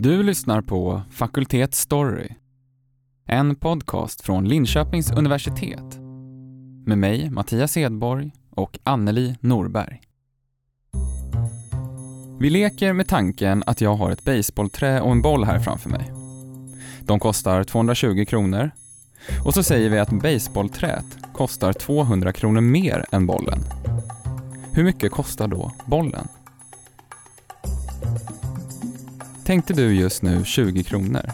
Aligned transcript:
Du 0.00 0.22
lyssnar 0.22 0.60
på 0.60 1.02
Fakultet 1.10 1.74
Story. 1.74 2.28
En 3.26 3.56
podcast 3.56 4.20
från 4.20 4.48
Linköpings 4.48 5.12
universitet. 5.12 5.98
Med 6.86 6.98
mig, 6.98 7.30
Mattias 7.30 7.76
Edborg 7.76 8.32
och 8.50 8.78
Anneli 8.82 9.36
Norberg. 9.40 10.00
Vi 12.40 12.50
leker 12.50 12.92
med 12.92 13.08
tanken 13.08 13.62
att 13.66 13.80
jag 13.80 13.94
har 13.94 14.10
ett 14.10 14.24
baseballträ 14.24 15.00
och 15.00 15.12
en 15.12 15.22
boll 15.22 15.44
här 15.44 15.58
framför 15.58 15.90
mig. 15.90 16.12
De 17.00 17.20
kostar 17.20 17.64
220 17.64 18.24
kronor. 18.28 18.70
Och 19.44 19.54
så 19.54 19.62
säger 19.62 19.90
vi 19.90 19.98
att 19.98 20.22
baseballträt 20.22 21.18
kostar 21.32 21.72
200 21.72 22.32
kronor 22.32 22.60
mer 22.60 23.04
än 23.12 23.26
bollen. 23.26 23.58
Hur 24.72 24.84
mycket 24.84 25.12
kostar 25.12 25.48
då 25.48 25.72
bollen? 25.86 26.28
Tänkte 29.48 29.72
du 29.72 29.94
just 29.94 30.22
nu 30.22 30.44
20 30.44 30.84
kronor? 30.84 31.30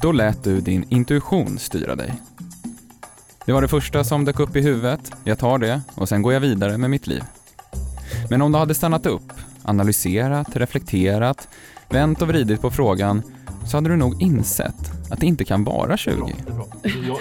Då 0.00 0.12
lät 0.12 0.44
du 0.44 0.60
din 0.60 0.84
intuition 0.88 1.58
styra 1.58 1.96
dig. 1.96 2.14
Det 3.46 3.52
var 3.52 3.62
det 3.62 3.68
första 3.68 4.04
som 4.04 4.24
dök 4.24 4.40
upp 4.40 4.56
i 4.56 4.60
huvudet, 4.60 5.12
jag 5.24 5.38
tar 5.38 5.58
det 5.58 5.82
och 5.94 6.08
sen 6.08 6.22
går 6.22 6.32
jag 6.32 6.40
vidare 6.40 6.78
med 6.78 6.90
mitt 6.90 7.06
liv. 7.06 7.22
Men 8.30 8.42
om 8.42 8.52
du 8.52 8.58
hade 8.58 8.74
stannat 8.74 9.06
upp, 9.06 9.32
analyserat, 9.62 10.56
reflekterat, 10.56 11.48
vänt 11.88 12.22
och 12.22 12.28
vridit 12.28 12.60
på 12.60 12.70
frågan 12.70 13.22
så 13.66 13.76
hade 13.76 13.88
du 13.88 13.96
nog 13.96 14.22
insett 14.22 14.92
att 15.10 15.20
det 15.20 15.26
inte 15.26 15.44
kan 15.44 15.64
vara 15.64 15.96
20. 15.96 16.16
Bra, 16.16 16.28
det 16.36 16.48
är 16.48 16.52
bra. 16.52 16.66
Jag, 16.82 17.18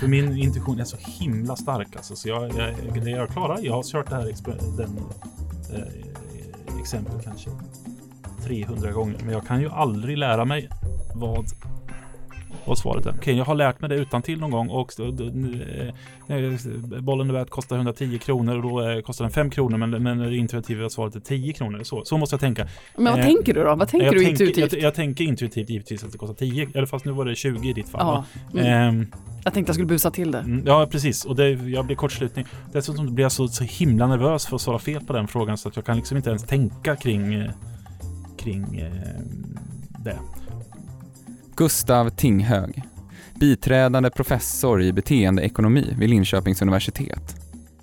för 0.00 0.08
min 0.08 0.36
intuition 0.36 0.80
är 0.80 0.84
så 0.84 0.96
himla 1.00 1.56
stark 1.56 1.96
alltså, 1.96 2.16
så 2.16 2.28
jag, 2.28 2.52
jag, 2.54 3.08
jag 3.08 3.28
klarar. 3.28 3.58
Jag 3.62 3.72
har 3.72 3.82
kört 3.82 4.10
det 4.10 4.16
här 4.16 4.34
den, 4.76 4.98
eh, 5.74 6.80
exempel 6.80 7.20
kanske 7.24 7.50
300 8.48 8.92
gånger, 8.92 9.16
men 9.24 9.32
jag 9.32 9.46
kan 9.46 9.60
ju 9.60 9.70
aldrig 9.70 10.18
lära 10.18 10.44
mig 10.44 10.68
vad 11.14 11.46
vad 12.68 12.78
svaret 12.78 13.06
är. 13.06 13.10
Okej, 13.10 13.20
okay, 13.20 13.34
jag 13.34 13.44
har 13.44 13.54
lärt 13.54 13.80
mig 13.80 13.90
det 13.90 13.96
utan 13.96 14.22
till 14.22 14.40
någon 14.40 14.50
gång 14.50 14.68
och 14.68 14.92
bollen 17.00 17.30
är 17.30 17.32
värd 17.32 17.50
kostar 17.50 17.76
110 17.76 18.18
kronor 18.18 18.56
och 18.56 18.62
då 18.62 19.02
kostar 19.02 19.24
den 19.24 19.32
5 19.32 19.50
kronor 19.50 19.78
men, 19.78 20.02
men 20.02 20.18
det 20.18 20.36
intuitiva 20.36 20.90
svaret 20.90 21.16
är 21.16 21.20
10 21.20 21.52
kronor. 21.52 21.82
Så, 21.82 22.04
så 22.04 22.18
måste 22.18 22.34
jag 22.34 22.40
tänka. 22.40 22.68
Men 22.96 23.04
vad 23.04 23.20
eh, 23.20 23.26
tänker 23.26 23.54
du 23.54 23.64
då? 23.64 23.74
Vad 23.74 23.88
tänker 23.88 24.10
du 24.10 24.18
tänker, 24.18 24.30
intuitivt? 24.30 24.72
Jag, 24.72 24.82
jag, 24.82 24.94
tänker 24.94 25.24
intuitivt 25.24 25.70
givetvis 25.70 26.04
att 26.04 26.12
det 26.12 26.18
kostar 26.18 26.34
10, 26.34 26.68
eller 26.74 26.86
fast 26.86 27.04
nu 27.04 27.12
var 27.12 27.24
det 27.24 27.34
20 27.34 27.68
i 27.68 27.72
ditt 27.72 27.88
fall. 27.88 28.24
Ja. 28.52 28.60
Mm. 28.60 29.00
Eh, 29.00 29.06
jag 29.44 29.54
tänkte 29.54 29.70
jag 29.70 29.74
skulle 29.74 29.88
busa 29.88 30.10
till 30.10 30.30
det. 30.30 30.38
Mm, 30.38 30.62
ja, 30.66 30.88
precis. 30.90 31.24
Och 31.24 31.36
det, 31.36 31.50
jag 31.50 31.86
blir 31.86 31.96
kortslutning. 31.96 32.46
Dessutom 32.72 33.14
blir 33.14 33.24
jag 33.24 33.32
så, 33.32 33.48
så 33.48 33.64
himla 33.64 34.06
nervös 34.06 34.46
för 34.46 34.56
att 34.56 34.62
svara 34.62 34.78
fel 34.78 35.00
på 35.00 35.12
den 35.12 35.28
frågan 35.28 35.58
så 35.58 35.68
att 35.68 35.76
jag 35.76 35.84
kan 35.84 35.96
liksom 35.96 36.16
inte 36.16 36.30
ens 36.30 36.44
tänka 36.44 36.96
kring, 36.96 37.34
eh, 37.34 37.50
kring 38.38 38.78
eh, 38.78 39.20
det. 40.04 40.18
Gustav 41.56 42.10
Tinghög 42.10 42.82
biträdande 43.38 44.10
professor 44.10 44.82
i 44.82 44.92
beteendeekonomi 44.92 45.94
vid 45.98 46.10
Linköpings 46.10 46.62
universitet. 46.62 47.36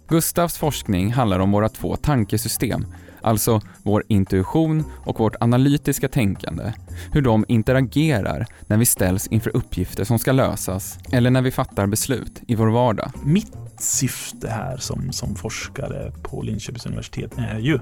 Gustavs 0.08 0.58
forskning 0.58 1.14
handlar 1.14 1.40
om 1.40 1.52
våra 1.52 1.70
två 1.70 1.96
tankesystem, 1.96 2.86
alltså 3.22 3.62
vår 3.84 4.04
intuition 4.08 4.84
och 5.06 5.20
vårt 5.20 5.36
analytiska 5.40 6.08
tänkande, 6.08 6.74
hur 7.12 7.22
de 7.22 7.46
interagerar 7.48 8.46
när 8.68 8.78
vi 8.78 8.86
ställs 8.86 9.28
inför 9.28 9.56
uppgifter 9.56 10.04
som 10.04 10.20
ska 10.20 10.32
lösas 10.32 11.00
eller 11.12 11.32
när 11.32 11.42
vi 11.42 11.52
fattar 11.52 11.88
beslut 11.88 12.42
i 12.48 12.56
vår 12.56 12.68
vardag. 12.68 13.12
Mitt 13.24 13.58
syfte 13.80 14.50
här 14.50 14.78
som, 14.78 15.12
som 15.12 15.36
forskare 15.36 16.12
på 16.24 16.42
Linköpings 16.42 16.86
universitet 16.86 17.32
är 17.38 17.60
ju, 17.60 17.80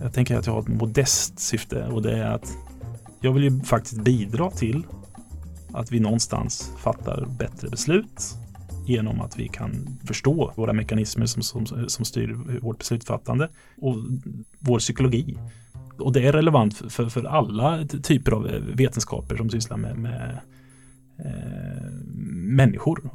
jag 0.00 0.12
tänker 0.12 0.36
att 0.36 0.46
jag 0.46 0.52
har 0.52 0.60
ett 0.60 0.68
modest 0.68 1.38
syfte 1.38 1.84
och 1.84 2.02
det 2.02 2.18
är 2.18 2.30
att 2.30 2.56
jag 3.20 3.32
vill 3.32 3.42
ju 3.42 3.60
faktiskt 3.60 4.02
bidra 4.02 4.50
till 4.50 4.86
att 5.72 5.92
vi 5.92 6.00
någonstans 6.00 6.72
fattar 6.78 7.26
bättre 7.38 7.68
beslut 7.68 8.34
genom 8.86 9.20
att 9.20 9.38
vi 9.38 9.48
kan 9.48 9.98
förstå 10.04 10.52
våra 10.56 10.72
mekanismer 10.72 11.26
som, 11.26 11.42
som, 11.42 11.88
som 11.88 12.04
styr 12.04 12.58
vårt 12.62 12.78
beslutsfattande 12.78 13.48
och 13.76 13.96
vår 14.58 14.78
psykologi. 14.78 15.38
Och 15.98 16.12
det 16.12 16.26
är 16.26 16.32
relevant 16.32 16.76
för, 16.92 17.08
för 17.08 17.24
alla 17.24 17.86
typer 18.02 18.32
av 18.32 18.42
vetenskaper 18.74 19.36
som 19.36 19.50
sysslar 19.50 19.76
med, 19.76 19.98
med 19.98 20.38
eh, 21.18 21.92
människor. 22.32 23.10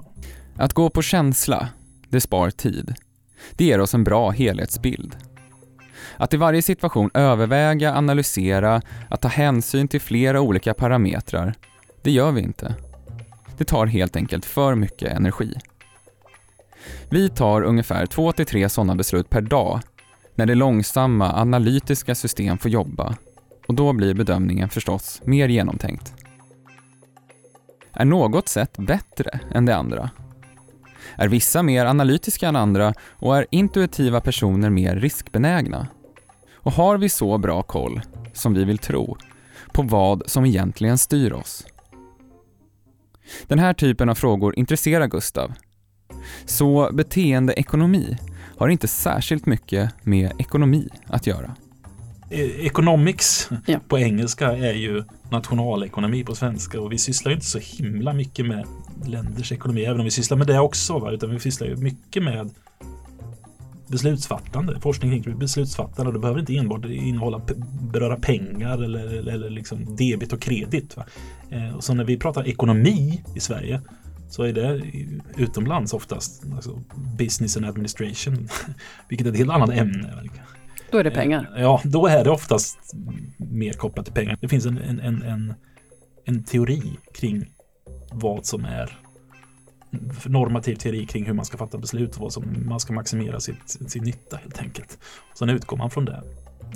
Att 0.56 0.74
gå 0.74 0.90
på 0.90 1.02
känsla, 1.02 1.70
det 2.10 2.22
spar 2.22 2.50
tid. 2.50 2.94
Det 3.56 3.66
ger 3.66 3.80
oss 3.80 3.94
en 3.94 4.04
bra 4.04 4.30
helhetsbild. 4.30 5.16
Att 6.18 6.34
i 6.34 6.38
varje 6.38 6.62
situation 6.62 7.10
överväga, 7.14 7.94
analysera, 7.94 8.82
att 9.10 9.22
ta 9.22 9.28
hänsyn 9.28 9.88
till 9.88 10.02
flera 10.02 10.42
olika 10.42 10.74
parametrar 10.74 11.54
det 12.04 12.12
gör 12.12 12.32
vi 12.32 12.42
inte. 12.42 12.76
Det 13.58 13.66
tar 13.66 13.86
helt 13.86 14.16
enkelt 14.16 14.46
för 14.46 14.76
mycket 14.76 15.12
energi. 15.12 15.56
Vi 17.10 17.30
tar 17.30 17.62
ungefär 17.62 18.06
2-3 18.06 18.68
sådana 18.68 18.96
beslut 18.96 19.30
per 19.30 19.42
dag 19.42 19.80
när 20.36 20.46
det 20.46 20.56
långsamma 20.56 21.34
analytiska 21.34 22.16
system 22.16 22.58
får 22.58 22.72
jobba 22.72 23.16
och 23.68 23.74
då 23.74 23.94
blir 23.94 24.14
bedömningen 24.14 24.70
förstås 24.70 25.22
mer 25.26 25.48
genomtänkt. 25.48 26.14
Är 27.94 28.06
något 28.06 28.48
sätt 28.48 28.78
bättre 28.78 29.40
än 29.52 29.66
det 29.66 29.76
andra? 29.76 30.10
Är 31.16 31.28
vissa 31.28 31.64
mer 31.64 31.86
analytiska 31.86 32.48
än 32.48 32.56
andra 32.56 32.94
och 33.02 33.38
är 33.38 33.46
intuitiva 33.52 34.22
personer 34.22 34.70
mer 34.70 34.96
riskbenägna? 34.96 35.88
Och 36.64 36.72
har 36.72 36.98
vi 36.98 37.10
så 37.10 37.38
bra 37.38 37.64
koll, 37.64 38.02
som 38.34 38.54
vi 38.54 38.64
vill 38.64 38.78
tro, 38.78 39.18
på 39.74 39.82
vad 39.82 40.24
som 40.26 40.46
egentligen 40.46 40.98
styr 40.98 41.34
oss? 41.34 41.66
Den 43.48 43.60
här 43.60 43.74
typen 43.74 44.10
av 44.10 44.16
frågor 44.16 44.60
intresserar 44.60 45.08
Gustav. 45.08 45.54
Så 46.46 46.90
beteendeekonomi 46.94 48.18
har 48.58 48.68
inte 48.68 48.88
särskilt 48.88 49.46
mycket 49.46 49.90
med 50.04 50.32
ekonomi 50.40 50.90
att 51.08 51.28
göra. 51.28 51.56
E-, 52.30 52.66
economics 52.66 53.50
ja. 53.66 53.80
på 53.88 54.00
engelska 54.00 54.52
är 54.52 54.74
ju 54.74 55.04
nationalekonomi 55.30 56.24
på 56.24 56.36
svenska 56.36 56.82
och 56.82 56.92
vi 56.92 56.98
sysslar 56.98 57.32
inte 57.32 57.46
så 57.46 57.60
himla 57.60 58.14
mycket 58.14 58.46
med 58.46 58.68
länders 59.06 59.52
ekonomi, 59.52 59.86
även 59.86 60.00
om 60.00 60.06
vi 60.06 60.12
sysslar 60.12 60.38
med 60.38 60.48
det 60.48 60.60
också, 60.60 61.00
va? 61.00 61.12
utan 61.12 61.30
vi 61.30 61.40
sysslar 61.40 61.68
ju 61.68 61.76
mycket 61.76 62.24
med 62.24 62.50
beslutsfattande, 63.94 64.80
forskning 64.80 65.24
kring 65.24 65.40
beslutsfattande. 65.40 66.12
Det 66.12 66.20
behöver 66.20 66.40
inte 66.40 66.58
enbart 66.58 66.86
innehålla 66.86 67.42
beröra 67.92 68.16
pengar 68.16 68.84
eller, 68.84 69.00
eller, 69.00 69.34
eller 69.34 69.50
liksom 69.50 69.96
debit 69.96 70.34
och 70.34 70.42
kredit. 70.42 70.98
Eh, 71.50 71.76
och 71.76 71.84
så 71.84 71.94
när 71.94 72.04
vi 72.04 72.18
pratar 72.18 72.48
ekonomi 72.48 73.24
i 73.36 73.40
Sverige 73.40 73.82
så 74.30 74.44
är 74.44 74.54
det 74.54 74.82
utomlands 75.38 75.94
oftast 75.94 76.44
alltså 76.54 76.84
business 77.18 77.58
and 77.58 77.66
administration, 77.66 78.48
vilket 79.10 79.28
är 79.28 79.32
ett 79.32 79.38
helt 79.38 79.52
annat 79.52 79.70
ämne. 79.70 80.30
Då 80.92 80.98
är 80.98 81.04
det 81.04 81.12
pengar. 81.12 81.54
Eh, 81.56 81.62
ja, 81.62 81.82
då 81.84 82.08
är 82.08 82.24
det 82.24 82.30
oftast 82.30 82.78
mer 83.38 83.74
kopplat 83.74 84.06
till 84.06 84.14
pengar. 84.14 84.38
Det 84.42 84.48
finns 84.48 84.66
en, 84.66 84.78
en, 84.78 85.00
en, 85.00 85.22
en, 85.22 85.54
en 86.26 86.44
teori 86.44 86.84
kring 87.14 87.46
vad 88.12 88.46
som 88.46 88.66
är 88.66 89.03
normativ 90.26 90.76
teori 90.76 91.06
kring 91.06 91.26
hur 91.26 91.34
man 91.34 91.46
ska 91.46 91.58
fatta 91.58 91.78
beslut 91.78 92.16
och 92.16 92.22
vad 92.22 92.34
som 92.34 92.66
man 92.66 92.80
ska 92.80 92.94
maximera 92.94 93.40
sitt, 93.40 93.70
sin 93.88 94.04
nytta 94.04 94.38
helt 94.38 94.60
enkelt. 94.60 94.98
Och 95.32 95.38
sen 95.38 95.50
utgår 95.50 95.78
man 95.78 95.90
från 95.90 96.06
det. 96.06 96.24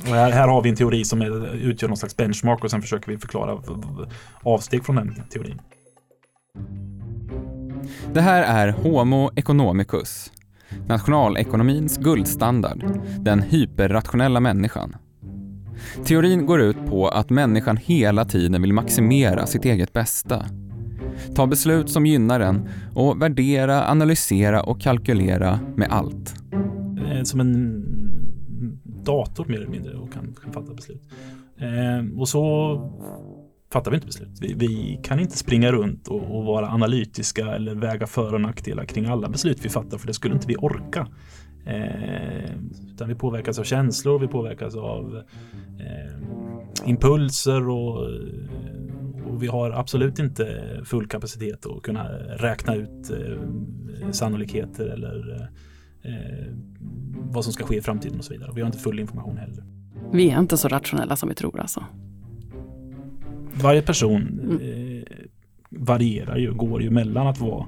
Och 0.02 0.08
här, 0.16 0.32
här 0.32 0.48
har 0.48 0.62
vi 0.62 0.70
en 0.70 0.76
teori 0.76 1.06
som 1.06 1.22
är, 1.22 1.56
utgör 1.56 1.88
någon 1.88 1.98
slags 1.98 2.18
benchmark 2.18 2.64
och 2.64 2.72
sen 2.72 2.82
försöker 2.82 3.12
vi 3.12 3.18
förklara 3.18 3.62
avsteg 4.44 4.86
från 4.86 4.96
den 4.96 5.24
teorin. 5.30 5.62
Det 8.14 8.22
här 8.22 8.44
är 8.44 8.72
Homo 8.72 9.32
economicus, 9.36 10.32
nationalekonomins 10.88 11.98
guldstandard, 11.98 12.84
den 13.20 13.42
hyperrationella 13.42 14.40
människan. 14.40 14.96
Teorin 16.06 16.46
går 16.46 16.62
ut 16.62 16.86
på 16.86 17.08
att 17.08 17.30
människan 17.30 17.78
hela 17.78 18.26
tiden 18.26 18.62
vill 18.62 18.74
maximera 18.74 19.48
sitt 19.48 19.66
eget 19.66 19.94
bästa 19.94 20.46
Ta 21.36 21.48
beslut 21.48 21.90
som 21.90 22.06
gynnar 22.06 22.40
en 22.40 22.70
och 22.94 23.22
värdera, 23.22 23.88
analysera 23.88 24.64
och 24.64 24.82
kalkylera 24.82 25.60
med 25.76 25.88
allt. 25.92 26.36
Eh, 27.12 27.24
som 27.24 27.40
en 27.40 27.84
dator 28.84 29.46
mer 29.48 29.56
eller 29.56 29.68
mindre 29.68 29.94
och 29.94 30.14
kan, 30.14 30.36
kan 30.44 30.54
fatta 30.54 30.74
beslut. 30.74 31.02
Eh, 31.58 32.20
och 32.20 32.30
så 32.30 32.42
fattar 33.74 33.92
vi 33.92 33.96
inte 33.96 34.08
beslut. 34.08 34.38
Vi, 34.42 34.54
vi 34.54 35.00
kan 35.04 35.20
inte 35.20 35.38
springa 35.38 35.72
runt 35.72 36.08
och, 36.08 36.38
och, 36.38 36.46
vara 36.46 36.70
analytiska 36.70 37.56
eller 37.56 37.76
väga 37.76 38.08
för 38.08 38.34
och 38.34 38.42
nackdelar 38.42 38.86
kring 38.86 39.06
alla 39.06 39.30
beslut 39.30 39.66
vi 39.66 39.70
fattar 39.70 39.98
för 39.98 40.08
det 40.08 40.14
skulle 40.14 40.34
inte 40.34 40.48
vi 40.48 40.56
orka. 40.56 41.08
Eh, 41.68 42.52
utan 42.94 43.08
vi 43.08 43.16
påverkas 43.16 43.60
av 43.60 43.64
känslor, 43.64 44.20
vi 44.20 44.28
påverkas 44.28 44.76
av 44.76 45.24
eh, 45.80 46.90
impulser 46.90 47.70
och 47.70 48.10
och 49.38 49.44
vi 49.44 49.48
har 49.48 49.72
absolut 49.72 50.20
inte 50.20 50.62
full 50.86 51.08
kapacitet 51.08 51.66
att 51.66 51.82
kunna 51.82 52.10
räkna 52.38 52.76
ut 52.76 53.12
eh, 53.12 54.12
sannolikheter 54.12 54.86
eller 54.86 55.50
eh, 56.02 56.54
vad 57.14 57.44
som 57.44 57.54
ska 57.54 57.64
ske 57.64 57.78
i 57.78 57.82
framtiden 57.82 58.18
och 58.18 58.26
så 58.26 58.34
vidare. 58.34 58.52
Vi 58.56 58.62
har 58.62 58.68
inte 58.68 58.80
full 58.80 59.00
information 59.00 59.38
heller. 59.38 59.64
Vi 60.14 60.30
är 60.30 60.40
inte 60.40 60.58
så 60.58 60.68
rationella 60.68 61.16
som 61.16 61.30
vi 61.30 61.36
tror 61.36 61.60
alltså. 61.60 61.84
Varje 63.62 63.82
person 63.82 64.60
eh, 64.62 65.28
varierar 65.70 66.38
ju, 66.38 66.54
går 66.54 66.82
ju 66.82 66.90
mellan 66.90 67.28
att 67.28 67.40
vara 67.40 67.66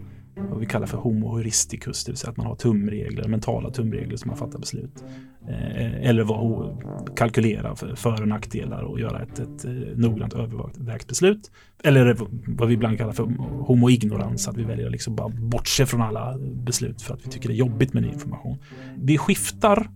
vad 0.49 0.59
vi 0.59 0.65
kallar 0.65 0.87
för 0.87 0.97
homo 0.97 1.35
heuristicus, 1.35 2.03
det 2.03 2.11
vill 2.11 2.17
säga 2.17 2.31
att 2.31 2.37
man 2.37 2.45
har 2.45 2.55
tumregler, 2.55 3.27
mentala 3.27 3.69
tumregler 3.69 4.17
som 4.17 4.27
man 4.27 4.37
fattar 4.37 4.59
beslut. 4.59 5.03
Eh, 5.47 6.09
eller 6.09 6.23
vad, 6.23 6.77
kalkylera 7.15 7.75
för, 7.75 7.95
för 7.95 8.21
och 8.21 8.27
nackdelar 8.27 8.83
och 8.83 8.99
göra 8.99 9.21
ett, 9.21 9.39
ett 9.39 9.65
eh, 9.65 9.71
noggrant 9.95 10.33
övervägt 10.33 11.07
beslut. 11.07 11.51
Eller 11.83 12.17
vad 12.47 12.67
vi 12.67 12.73
ibland 12.73 12.97
kallar 12.97 13.13
för 13.13 13.23
homo 13.65 13.89
ignorans, 13.89 14.47
att 14.47 14.57
vi 14.57 14.63
väljer 14.63 14.85
att 14.85 14.91
liksom 14.91 15.15
bara 15.15 15.29
bortse 15.29 15.85
från 15.85 16.01
alla 16.01 16.37
beslut 16.39 17.01
för 17.01 17.13
att 17.13 17.25
vi 17.25 17.29
tycker 17.29 17.49
det 17.49 17.55
är 17.55 17.57
jobbigt 17.57 17.93
med 17.93 18.03
ny 18.03 18.09
information. 18.09 18.57
Vi 18.97 19.17
skiftar 19.17 19.89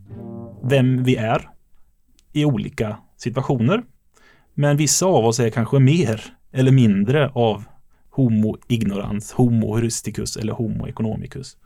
vem 0.64 1.04
vi 1.04 1.16
är 1.16 1.50
i 2.34 2.46
olika 2.46 2.98
situationer. 3.18 3.84
Men 4.54 4.78
vissa 4.78 5.06
av 5.06 5.26
oss 5.26 5.40
är 5.40 5.50
kanske 5.50 5.80
mer 5.80 6.22
eller 6.52 6.72
mindre 6.72 7.30
av 7.30 7.64
homo 8.14 8.58
ignorans, 8.68 9.32
homo 9.32 9.78
rusticus 9.78 10.38
eller 10.38 10.54
homo 10.54 10.88
economicus. 10.88 11.58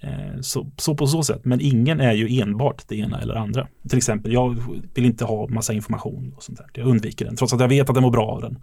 Eh, 0.00 0.40
så, 0.40 0.66
så, 0.76 0.94
på 0.94 1.06
så 1.06 1.22
sätt, 1.22 1.44
men 1.44 1.60
ingen 1.60 2.00
är 2.00 2.12
ju 2.12 2.40
enbart 2.40 2.88
det 2.88 2.96
ena 2.96 3.20
eller 3.20 3.34
andra. 3.34 3.68
Till 3.88 3.98
exempel, 3.98 4.32
jag 4.32 4.62
vill 4.94 5.04
inte 5.04 5.24
ha 5.24 5.48
massa 5.48 5.72
information 5.72 6.32
och 6.36 6.42
sånt 6.42 6.58
där. 6.58 6.66
Jag 6.74 6.86
undviker 6.86 7.24
den, 7.24 7.36
trots 7.36 7.52
att 7.52 7.60
jag 7.60 7.68
vet 7.68 7.88
att 7.88 7.94
den 7.94 8.02
mår 8.02 8.10
bra 8.10 8.26
av 8.26 8.40
den. 8.40 8.58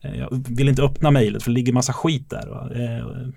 Eh, 0.00 0.18
jag 0.18 0.44
vill 0.48 0.68
inte 0.68 0.82
öppna 0.82 1.10
mejlet 1.10 1.42
för 1.42 1.50
det 1.50 1.54
ligger 1.54 1.72
massa 1.72 1.92
skit 1.92 2.30
där. 2.30 2.46
Va? 2.46 2.70
Eh, 2.74 3.28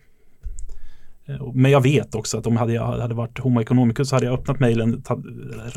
men 1.53 1.71
jag 1.71 1.81
vet 1.81 2.15
också 2.15 2.37
att 2.37 2.47
om 2.47 2.57
hade 2.57 2.73
jag 2.73 2.85
hade 2.85 3.15
varit 3.15 3.39
homo 3.39 3.61
economicus 3.61 4.09
så 4.09 4.15
hade 4.15 4.25
jag 4.25 4.39
öppnat 4.39 4.59
mejlen, 4.59 5.03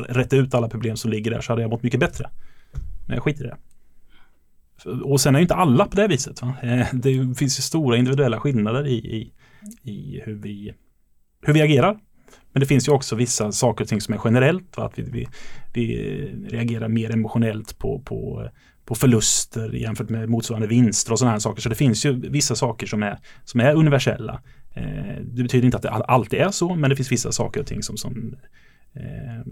rätt 0.09 0.33
ut 0.33 0.53
alla 0.53 0.69
problem 0.69 0.97
som 0.97 1.11
ligger 1.11 1.31
där 1.31 1.41
så 1.41 1.51
hade 1.51 1.61
jag 1.61 1.71
mått 1.71 1.83
mycket 1.83 1.99
bättre. 1.99 2.29
Men 3.07 3.15
jag 3.15 3.23
skiter 3.23 3.43
i 3.43 3.47
det. 3.47 3.57
Och 5.03 5.21
sen 5.21 5.35
är 5.35 5.39
ju 5.39 5.43
inte 5.43 5.55
alla 5.55 5.85
på 5.85 5.95
det 5.95 6.07
viset. 6.07 6.41
Va? 6.41 6.55
Eh, 6.61 6.87
det 6.93 7.37
finns 7.37 7.59
ju 7.59 7.61
stora 7.61 7.97
individuella 7.97 8.39
skillnader 8.39 8.87
i, 8.87 8.93
i, 8.93 9.31
i 9.91 10.21
hur 10.25 10.35
vi 10.35 10.73
hur 11.41 11.53
vi 11.53 11.61
agerar. 11.61 11.99
Men 12.53 12.59
det 12.59 12.65
finns 12.65 12.87
ju 12.87 12.91
också 12.91 13.15
vissa 13.15 13.51
saker 13.51 13.83
och 13.83 13.89
ting 13.89 14.01
som 14.01 14.13
är 14.13 14.19
generellt. 14.25 14.77
Va? 14.77 14.85
Att 14.85 14.99
vi, 14.99 15.03
vi, 15.03 15.27
vi 15.73 15.95
reagerar 16.49 16.87
mer 16.87 17.11
emotionellt 17.11 17.77
på, 17.77 17.99
på, 17.99 18.49
på 18.85 18.95
förluster 18.95 19.71
jämfört 19.73 20.09
med 20.09 20.29
motsvarande 20.29 20.67
vinster 20.67 21.11
och 21.11 21.19
sådana 21.19 21.31
här 21.31 21.39
saker. 21.39 21.61
Så 21.61 21.69
det 21.69 21.75
finns 21.75 22.05
ju 22.05 22.29
vissa 22.29 22.55
saker 22.55 22.87
som 22.87 23.03
är, 23.03 23.19
som 23.43 23.59
är 23.59 23.75
universella. 23.75 24.41
Eh, 24.75 25.23
det 25.23 25.43
betyder 25.43 25.65
inte 25.65 25.77
att 25.77 25.83
det 25.83 25.89
alltid 25.89 26.39
är 26.39 26.51
så, 26.51 26.75
men 26.75 26.89
det 26.89 26.95
finns 26.95 27.11
vissa 27.11 27.31
saker 27.31 27.59
och 27.59 27.67
ting 27.67 27.83
som, 27.83 27.97
som 27.97 28.35
eh, 28.93 29.45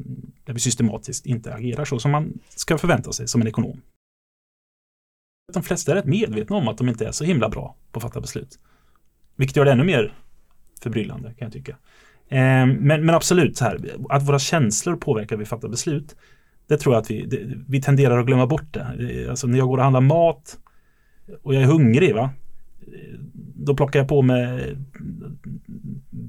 där 0.46 0.54
vi 0.54 0.60
systematiskt 0.60 1.26
inte 1.26 1.54
agerar 1.54 1.86
så 1.86 2.00
som 2.00 2.12
man 2.12 2.40
ska 2.50 2.78
förvänta 2.78 3.12
sig 3.12 3.28
som 3.28 3.42
en 3.42 3.48
ekonom. 3.48 3.82
De 5.54 5.64
flesta 5.64 5.92
är 5.92 5.96
rätt 5.96 6.06
medvetna 6.06 6.56
om 6.56 6.68
att 6.68 6.78
de 6.78 6.90
inte 6.90 7.08
är 7.08 7.12
så 7.12 7.24
himla 7.24 7.50
bra 7.50 7.76
på 7.92 7.98
att 7.98 8.04
fatta 8.04 8.22
beslut. 8.22 8.60
Vilket 9.36 9.56
gör 9.56 9.66
det 9.66 9.72
ännu 9.72 9.84
mer 9.84 10.14
förbryllande 10.82 11.34
kan 11.34 11.46
jag 11.46 11.54
tycka. 11.54 11.78
Ehm, 12.30 12.70
men, 12.70 13.06
men 13.06 13.16
absolut, 13.16 13.58
så 13.58 13.66
här, 13.66 13.80
att 14.10 14.28
våra 14.28 14.40
känslor 14.40 14.96
påverkar 14.96 15.38
vi 15.38 15.46
fattar 15.46 15.68
beslut. 15.68 16.16
Det 16.68 16.78
tror 16.78 16.96
jag 16.96 17.02
att 17.02 17.12
vi, 17.12 17.26
det, 17.26 17.40
vi 17.68 17.82
tenderar 17.82 18.20
att 18.20 18.26
glömma 18.26 18.48
bort 18.48 18.74
det. 18.74 19.28
Alltså 19.30 19.48
när 19.48 19.58
jag 19.58 19.68
går 19.68 19.78
och 19.78 19.84
handlar 19.84 20.02
mat 20.02 20.58
och 21.44 21.56
jag 21.56 21.64
är 21.64 21.68
hungrig, 21.68 22.16
va? 22.16 22.30
då 23.56 23.76
plockar 23.76 24.00
jag 24.00 24.08
på 24.08 24.22
mig 24.22 24.76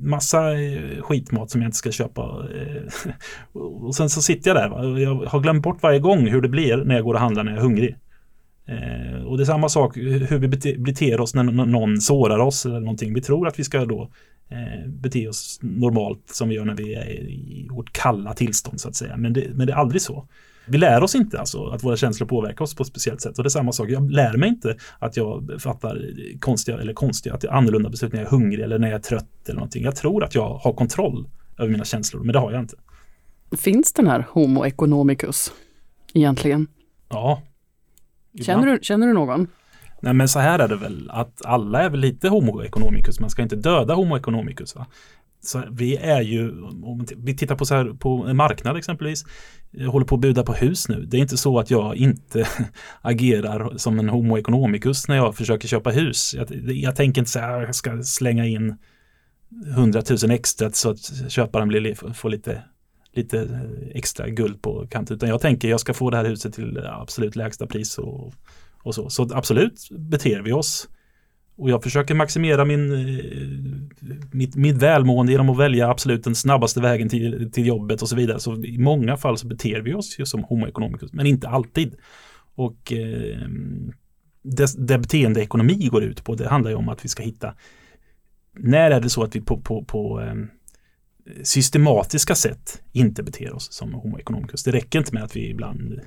massa 0.03 0.61
eh, 0.61 1.03
skitmat 1.03 1.51
som 1.51 1.63
jag 1.63 1.69
inte 1.69 1.77
ska 1.79 1.91
köpa. 1.93 2.23
Eh, 2.55 3.13
och 3.61 3.95
sen 3.95 4.11
så 4.11 4.23
sitter 4.23 4.51
jag 4.51 4.57
där 4.57 4.69
va? 4.69 4.77
och 4.77 5.01
jag 5.01 5.15
har 5.15 5.41
glömt 5.41 5.63
bort 5.63 5.83
varje 5.83 5.99
gång 5.99 6.27
hur 6.27 6.41
det 6.41 6.49
blir 6.49 6.77
när 6.77 6.95
jag 6.95 7.05
går 7.05 7.15
och 7.15 7.21
handlar 7.21 7.45
när 7.45 7.53
jag 7.53 7.59
är 7.59 7.63
hungrig. 7.63 7.97
Eh, 8.69 9.23
och 9.23 9.37
det 9.37 9.43
är 9.43 9.45
samma 9.45 9.69
sak 9.69 9.97
hur 9.97 10.39
vi 10.39 10.49
beter 10.79 11.21
oss 11.21 11.35
när 11.35 11.43
någon 11.43 12.01
sårar 12.01 12.39
oss 12.39 12.67
eller 12.67 12.81
någonting. 12.81 13.15
Vi 13.15 13.21
tror 13.21 13.49
att 13.49 13.59
vi 13.59 13.65
ska 13.65 13.85
då 13.85 14.11
eh, 14.49 14.89
bete 14.89 15.29
oss 15.29 15.59
normalt 15.63 16.23
som 16.27 16.49
vi 16.49 16.55
gör 16.55 16.65
när 16.65 16.75
vi 16.75 16.95
är 16.95 17.11
i 17.31 17.69
vårt 17.71 17.93
kalla 17.93 18.35
tillstånd 18.35 18.81
så 18.81 18.89
att 18.89 18.97
säga. 18.97 19.17
Men 19.17 19.33
det, 19.33 19.47
men 19.55 19.67
det 19.67 19.73
är 19.73 19.77
aldrig 19.77 20.03
så. 20.03 20.27
Vi 20.67 20.79
lär 20.79 21.03
oss 21.03 21.15
inte 21.15 21.41
alltså 21.41 21.67
att 21.67 21.85
våra 21.85 21.97
känslor 21.97 22.29
påverkar 22.29 22.65
oss 22.65 22.75
på 22.75 22.83
ett 22.83 22.89
speciellt 22.89 23.21
sätt. 23.21 23.39
Och 23.39 23.45
det 23.45 23.49
är 23.49 23.51
samma 23.51 23.73
sak, 23.73 23.91
jag 23.91 24.11
lär 24.11 24.37
mig 24.37 24.49
inte 24.49 24.77
att 24.99 25.17
jag 25.17 25.51
fattar 25.59 26.11
konstiga 26.41 26.79
eller 26.79 26.93
konstiga, 26.93 27.35
att 27.35 27.45
är 27.45 27.49
annorlunda 27.49 27.91
beslut 27.91 28.13
när 28.13 28.21
jag 28.21 28.27
är 28.27 28.31
hungrig 28.31 28.65
eller 28.65 28.79
när 28.79 28.89
jag 28.89 28.99
är 28.99 29.03
trött 29.03 29.29
eller 29.45 29.55
någonting. 29.55 29.85
Jag 29.85 29.97
tror 29.97 30.25
att 30.25 30.35
jag 30.35 30.55
har 30.55 30.73
kontroll 30.73 31.29
över 31.59 31.71
mina 31.71 31.85
känslor, 31.85 32.25
men 32.25 32.33
det 32.33 32.39
har 32.39 32.53
jag 32.53 32.61
inte. 32.61 32.77
Finns 33.57 33.93
den 33.93 34.07
här 34.07 34.27
Homo 34.31 34.65
economicus 34.65 35.53
egentligen? 36.15 36.67
Ja. 37.09 37.43
Känner 38.41 38.67
du, 38.67 38.79
känner 38.83 39.07
du 39.07 39.13
någon? 39.13 39.47
Nej 40.01 40.15
men 40.15 40.29
så 40.29 40.39
här 40.39 40.59
är 40.59 40.69
det 40.69 40.77
väl 40.77 41.11
att 41.11 41.45
alla 41.45 41.83
är 41.83 41.91
väl 41.91 42.01
lite 42.01 42.29
homo 42.29 42.63
economicus. 42.63 43.21
Man 43.21 43.31
ska 43.31 43.43
inte 43.43 43.57
döda 43.57 43.95
homo 43.95 44.17
economicus. 44.17 44.75
Va? 44.77 44.87
Så 45.41 45.63
vi 45.71 45.97
är 45.97 46.21
ju, 46.21 46.63
om 46.63 47.07
vi 47.17 47.37
tittar 47.37 47.57
på 47.57 47.65
så 47.65 47.75
här 47.75 47.85
på 47.85 48.27
en 48.29 48.37
marknad 48.37 48.77
exempelvis, 48.77 49.25
jag 49.71 49.91
håller 49.91 50.07
på 50.07 50.15
att 50.15 50.21
buda 50.21 50.43
på 50.43 50.53
hus 50.53 50.89
nu. 50.89 51.05
Det 51.07 51.17
är 51.17 51.21
inte 51.21 51.37
så 51.37 51.59
att 51.59 51.71
jag 51.71 51.97
inte 51.97 52.49
agerar 53.01 53.77
som 53.77 53.99
en 53.99 54.09
homo 54.09 54.39
economicus 54.39 55.09
när 55.09 55.17
jag 55.17 55.37
försöker 55.37 55.69
köpa 55.69 55.91
hus. 55.91 56.35
Jag, 56.35 56.47
jag 56.77 56.97
tänker 56.97 57.21
inte 57.21 57.31
så 57.31 57.39
här, 57.39 57.61
jag 57.61 57.75
ska 57.75 58.03
slänga 58.03 58.47
in 58.47 58.77
hundratusen 59.75 60.31
extra 60.31 60.71
så 60.71 60.91
att 60.91 61.31
köparen 61.31 61.69
blir, 61.69 62.15
får 62.15 62.31
lite, 62.31 62.63
lite 63.13 63.61
extra 63.95 64.29
guld 64.29 64.63
på 64.63 64.87
kanten. 64.91 65.17
Utan 65.17 65.29
jag 65.29 65.41
tänker 65.41 65.69
jag 65.69 65.81
ska 65.81 65.95
få 65.95 66.11
det 66.11 66.17
här 66.17 66.25
huset 66.25 66.55
till 66.55 66.79
absolut 66.79 67.37
lägsta 67.37 67.67
pris 67.67 67.99
och 67.99 68.35
och 68.83 68.95
så. 68.95 69.11
så 69.11 69.29
absolut 69.35 69.89
beter 69.91 70.43
vi 70.43 70.53
oss. 70.53 70.89
Och 71.57 71.71
jag 71.71 71.83
försöker 71.83 72.15
maximera 72.15 72.65
min, 72.65 72.93
eh, 72.93 73.25
mitt, 74.33 74.57
mitt 74.57 74.77
välmående 74.77 75.33
genom 75.33 75.51
att 75.51 75.59
välja 75.59 75.91
absolut 75.91 76.25
den 76.25 76.35
snabbaste 76.35 76.81
vägen 76.81 77.09
till, 77.09 77.51
till 77.53 77.67
jobbet 77.67 78.03
och 78.03 78.09
så 78.09 78.17
vidare. 78.17 78.41
Så 78.41 78.65
i 78.65 78.79
många 78.79 79.17
fall 79.17 79.39
så 79.39 79.47
beter 79.47 79.81
vi 79.81 79.95
oss 79.95 80.19
ju 80.19 80.27
som 80.27 80.45
homo 80.45 80.67
economicus, 80.67 81.13
men 81.13 81.27
inte 81.27 81.49
alltid. 81.49 81.95
Och 82.55 82.93
eh, 82.93 83.49
det, 84.43 84.89
det 84.89 84.99
beteendeekonomi 84.99 85.89
går 85.93 86.03
ut 86.03 86.25
på, 86.25 86.35
det 86.35 86.49
handlar 86.49 86.71
ju 86.71 86.77
om 86.77 86.89
att 86.89 87.05
vi 87.05 87.09
ska 87.09 87.23
hitta 87.23 87.55
när 88.59 88.91
är 88.91 89.01
det 89.01 89.11
så 89.11 89.23
att 89.23 89.37
vi 89.37 89.41
på, 89.41 89.61
på, 89.61 89.85
på 89.85 90.21
eh, 90.21 90.35
systematiska 91.43 92.35
sätt 92.35 92.83
inte 92.93 93.23
beter 93.23 93.53
oss 93.53 93.73
som 93.73 93.95
homo 93.95 94.19
economicus. 94.19 94.65
Det 94.65 94.73
räcker 94.73 94.99
inte 94.99 95.15
med 95.15 95.23
att 95.23 95.37
vi 95.37 95.51
ibland 95.51 96.01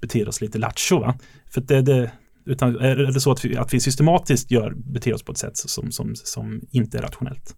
beter 0.00 0.28
oss 0.28 0.40
lite 0.40 0.58
lattjo. 0.58 1.12
För 1.50 1.60
det, 1.60 1.82
det, 1.82 2.10
utan 2.44 2.76
är 2.76 2.96
det 2.96 3.20
så 3.20 3.32
att 3.32 3.44
vi, 3.44 3.56
att 3.56 3.74
vi 3.74 3.80
systematiskt 3.80 4.50
gör, 4.50 4.74
beter 4.76 5.14
oss 5.14 5.22
på 5.22 5.32
ett 5.32 5.38
sätt 5.38 5.56
som, 5.56 5.92
som, 5.92 6.14
som 6.14 6.60
inte 6.70 6.98
är 6.98 7.02
rationellt. 7.02 7.56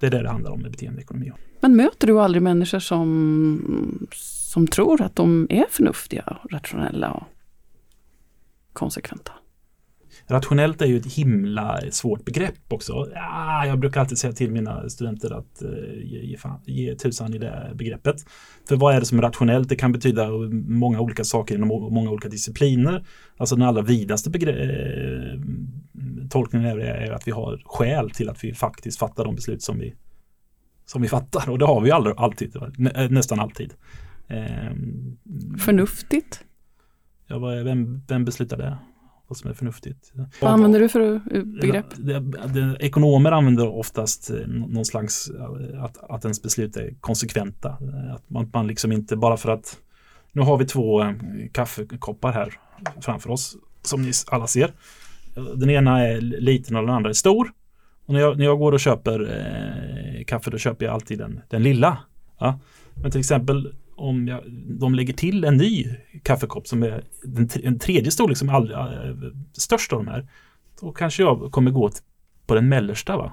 Det 0.00 0.06
är 0.06 0.10
det 0.10 0.22
det 0.22 0.30
handlar 0.30 0.50
om 0.50 0.60
med 0.60 0.70
beteendeekonomi. 0.70 1.32
Men 1.60 1.76
möter 1.76 2.06
du 2.06 2.20
aldrig 2.20 2.42
människor 2.42 2.78
som, 2.78 4.08
som 4.12 4.66
tror 4.66 5.02
att 5.02 5.16
de 5.16 5.46
är 5.50 5.66
förnuftiga, 5.70 6.38
rationella 6.50 7.12
och 7.12 7.24
konsekventa? 8.72 9.32
Rationellt 10.30 10.82
är 10.82 10.86
ju 10.86 10.96
ett 10.96 11.12
himla 11.12 11.80
svårt 11.90 12.24
begrepp 12.24 12.72
också. 12.72 13.08
Ja, 13.14 13.66
jag 13.66 13.78
brukar 13.78 14.00
alltid 14.00 14.18
säga 14.18 14.32
till 14.32 14.50
mina 14.50 14.88
studenter 14.88 15.38
att 15.38 15.62
uh, 15.62 16.04
ge, 16.04 16.20
ge, 16.20 16.36
fan, 16.36 16.60
ge 16.66 16.94
tusan 16.94 17.34
i 17.34 17.38
det 17.38 17.72
begreppet. 17.74 18.16
För 18.68 18.76
vad 18.76 18.94
är 18.94 19.00
det 19.00 19.06
som 19.06 19.18
är 19.18 19.22
rationellt? 19.22 19.68
Det 19.68 19.76
kan 19.76 19.92
betyda 19.92 20.28
många 20.66 21.00
olika 21.00 21.24
saker 21.24 21.54
inom 21.54 21.68
många 21.68 22.10
olika 22.10 22.28
discipliner. 22.28 23.04
Alltså 23.36 23.56
den 23.56 23.68
allra 23.68 23.82
vidaste 23.82 24.30
eh, 24.30 25.40
tolkningen 26.30 26.68
är, 26.68 26.78
är 26.78 27.12
att 27.12 27.28
vi 27.28 27.32
har 27.32 27.62
skäl 27.64 28.10
till 28.10 28.28
att 28.28 28.44
vi 28.44 28.54
faktiskt 28.54 28.98
fattar 28.98 29.24
de 29.24 29.34
beslut 29.34 29.62
som 29.62 29.78
vi, 29.78 29.94
som 30.84 31.02
vi 31.02 31.08
fattar. 31.08 31.50
Och 31.50 31.58
det 31.58 31.66
har 31.66 31.80
vi 31.80 31.90
aldrig, 31.90 32.14
alltid, 32.18 32.56
nä, 32.76 33.08
nästan 33.10 33.40
alltid. 33.40 33.74
Eh, 34.28 34.72
Förnuftigt? 35.58 36.44
Ja, 37.26 37.38
vem, 37.38 38.02
vem 38.08 38.24
beslutar 38.24 38.56
det? 38.56 38.78
Vad 39.28 39.36
som 39.36 39.50
är 39.50 39.54
förnuftigt. 39.54 40.12
Vad 40.40 40.50
använder 40.50 40.80
du 40.80 40.88
för 40.88 41.20
begrepp? 41.60 41.86
Det, 41.96 42.20
det, 42.20 42.76
ekonomer 42.80 43.32
använder 43.32 43.68
oftast 43.68 44.30
eh, 44.30 44.46
någon 44.46 44.84
slags 44.84 45.30
eh, 45.30 45.84
att, 45.84 46.10
att 46.10 46.24
ens 46.24 46.42
beslut 46.42 46.76
är 46.76 46.94
konsekventa. 47.00 47.68
Att 48.14 48.30
man, 48.30 48.50
man 48.52 48.66
liksom 48.66 48.92
inte 48.92 49.16
bara 49.16 49.36
för 49.36 49.50
att 49.50 49.76
nu 50.32 50.42
har 50.42 50.58
vi 50.58 50.66
två 50.66 51.02
eh, 51.02 51.12
kaffekoppar 51.52 52.32
här 52.32 52.52
framför 53.00 53.30
oss 53.30 53.56
som 53.82 54.02
ni 54.02 54.12
alla 54.26 54.46
ser. 54.46 54.72
Den 55.56 55.70
ena 55.70 56.06
är 56.06 56.20
liten 56.20 56.76
och 56.76 56.82
den 56.82 56.94
andra 56.94 57.10
är 57.10 57.14
stor. 57.14 57.52
Och 58.06 58.14
när 58.14 58.20
jag, 58.20 58.38
när 58.38 58.44
jag 58.44 58.58
går 58.58 58.72
och 58.72 58.80
köper 58.80 59.20
eh, 59.20 60.24
kaffe 60.24 60.50
då 60.50 60.58
köper 60.58 60.84
jag 60.86 60.94
alltid 60.94 61.18
den, 61.18 61.40
den 61.48 61.62
lilla. 61.62 61.98
Ja. 62.38 62.58
Men 63.02 63.10
till 63.10 63.20
exempel 63.20 63.74
om 63.98 64.28
jag, 64.28 64.42
de 64.80 64.94
lägger 64.94 65.12
till 65.12 65.44
en 65.44 65.56
ny 65.56 65.86
kaffekopp 66.22 66.66
som 66.66 66.82
är 66.82 67.04
den, 67.22 67.48
en 67.62 67.78
tredje 67.78 68.10
storlek 68.10 68.38
som 68.38 68.48
är 68.48 68.72
äh, 68.72 69.08
eh, 69.08 69.16
störst 69.52 69.92
av 69.92 70.04
de 70.04 70.10
här. 70.10 70.28
Då 70.80 70.92
kanske 70.92 71.22
jag 71.22 71.52
kommer 71.52 71.70
gå 71.70 71.90
på 72.46 72.54
den 72.54 72.68
mellersta. 72.68 73.16
Va? 73.16 73.32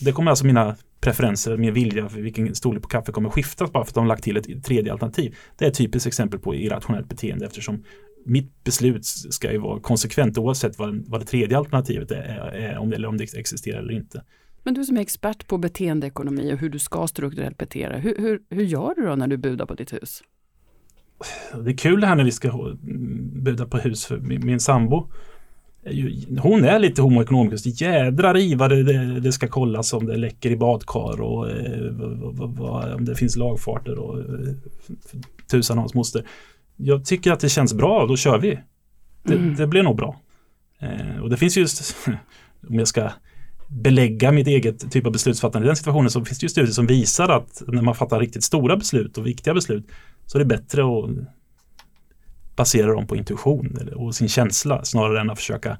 Det 0.00 0.12
kommer 0.12 0.30
alltså 0.30 0.46
mina 0.46 0.76
preferenser, 1.00 1.56
min 1.56 1.74
vilja 1.74 2.08
för 2.08 2.20
vilken 2.20 2.54
storlek 2.54 2.82
på 2.82 2.88
kaffe 2.88 3.12
kommer 3.12 3.30
skiftas 3.30 3.72
bara 3.72 3.84
för 3.84 3.90
att 3.90 3.94
de 3.94 4.06
lagt 4.06 4.24
till 4.24 4.36
ett 4.36 4.64
tredje 4.64 4.92
alternativ. 4.92 5.36
Det 5.56 5.64
är 5.64 5.68
ett 5.68 5.78
typiskt 5.78 6.06
exempel 6.06 6.40
på 6.40 6.54
irrationellt 6.54 7.08
beteende 7.08 7.46
eftersom 7.46 7.84
mitt 8.24 8.64
beslut 8.64 9.06
ska 9.06 9.52
ju 9.52 9.58
vara 9.58 9.80
konsekvent 9.80 10.38
oavsett 10.38 10.78
vad, 10.78 11.04
vad 11.08 11.20
det 11.20 11.26
tredje 11.26 11.58
alternativet 11.58 12.10
är, 12.10 12.16
är 12.54 12.78
om, 12.78 12.90
det, 12.90 12.96
eller 12.96 13.08
om 13.08 13.16
det 13.16 13.34
existerar 13.34 13.78
eller 13.78 13.92
inte. 13.92 14.22
Men 14.68 14.74
du 14.74 14.84
som 14.84 14.96
är 14.96 15.00
expert 15.00 15.46
på 15.46 15.58
beteendeekonomi 15.58 16.54
och 16.54 16.58
hur 16.58 16.68
du 16.68 16.78
ska 16.78 17.06
strukturellt 17.06 17.58
bete 17.58 17.88
dig, 17.88 18.00
hur, 18.00 18.16
hur, 18.18 18.40
hur 18.50 18.64
gör 18.64 18.94
du 18.94 19.06
då 19.06 19.14
när 19.14 19.26
du 19.26 19.36
budar 19.36 19.66
på 19.66 19.74
ditt 19.74 19.92
hus? 19.92 20.22
Det 21.64 21.70
är 21.70 21.76
kul 21.76 22.00
det 22.00 22.06
här 22.06 22.14
när 22.14 22.24
vi 22.24 22.32
ska 22.32 22.76
buda 23.32 23.66
på 23.66 23.78
hus 23.78 24.06
för 24.06 24.18
min, 24.18 24.46
min 24.46 24.60
sambo. 24.60 25.10
Hon 26.40 26.64
är 26.64 26.78
lite 26.78 27.02
homo 27.02 27.22
economicus. 27.22 27.80
Jädrar 27.80 28.36
i 28.36 28.54
vad 28.54 28.70
det, 28.70 29.20
det, 29.20 29.32
ska 29.32 29.48
kollas 29.48 29.92
om 29.92 30.06
det 30.06 30.16
läcker 30.16 30.50
i 30.50 30.56
badkar 30.56 31.20
och 31.20 31.50
eh, 31.50 31.90
vad, 31.92 32.56
vad, 32.56 32.92
om 32.92 33.04
det 33.04 33.14
finns 33.14 33.36
lagfarter 33.36 33.98
och 33.98 34.18
eh, 34.18 34.54
tusan 35.50 35.78
hans 35.78 35.94
moster. 35.94 36.26
Jag 36.76 37.04
tycker 37.04 37.32
att 37.32 37.40
det 37.40 37.48
känns 37.48 37.74
bra, 37.74 38.06
då 38.06 38.16
kör 38.16 38.38
vi. 38.38 38.58
Det, 39.22 39.34
mm. 39.34 39.54
det 39.54 39.66
blir 39.66 39.82
nog 39.82 39.96
bra. 39.96 40.20
Eh, 40.78 41.22
och 41.22 41.30
det 41.30 41.36
finns 41.36 41.56
just, 41.56 41.96
om 42.68 42.74
jag 42.74 42.88
ska 42.88 43.10
belägga 43.68 44.32
mitt 44.32 44.46
eget 44.46 44.90
typ 44.90 45.06
av 45.06 45.12
beslutsfattande 45.12 45.66
i 45.66 45.68
den 45.68 45.76
situationen 45.76 46.10
så 46.10 46.24
finns 46.24 46.38
det 46.38 46.44
ju 46.44 46.48
studier 46.48 46.72
som 46.72 46.86
visar 46.86 47.28
att 47.28 47.62
när 47.66 47.82
man 47.82 47.94
fattar 47.94 48.20
riktigt 48.20 48.44
stora 48.44 48.76
beslut 48.76 49.18
och 49.18 49.26
viktiga 49.26 49.54
beslut 49.54 49.86
så 50.26 50.38
är 50.38 50.40
det 50.40 50.44
bättre 50.44 50.82
att 50.82 51.10
basera 52.56 52.92
dem 52.92 53.06
på 53.06 53.16
intuition 53.16 53.78
och 53.96 54.14
sin 54.14 54.28
känsla 54.28 54.84
snarare 54.84 55.20
än 55.20 55.30
att 55.30 55.38
försöka 55.38 55.78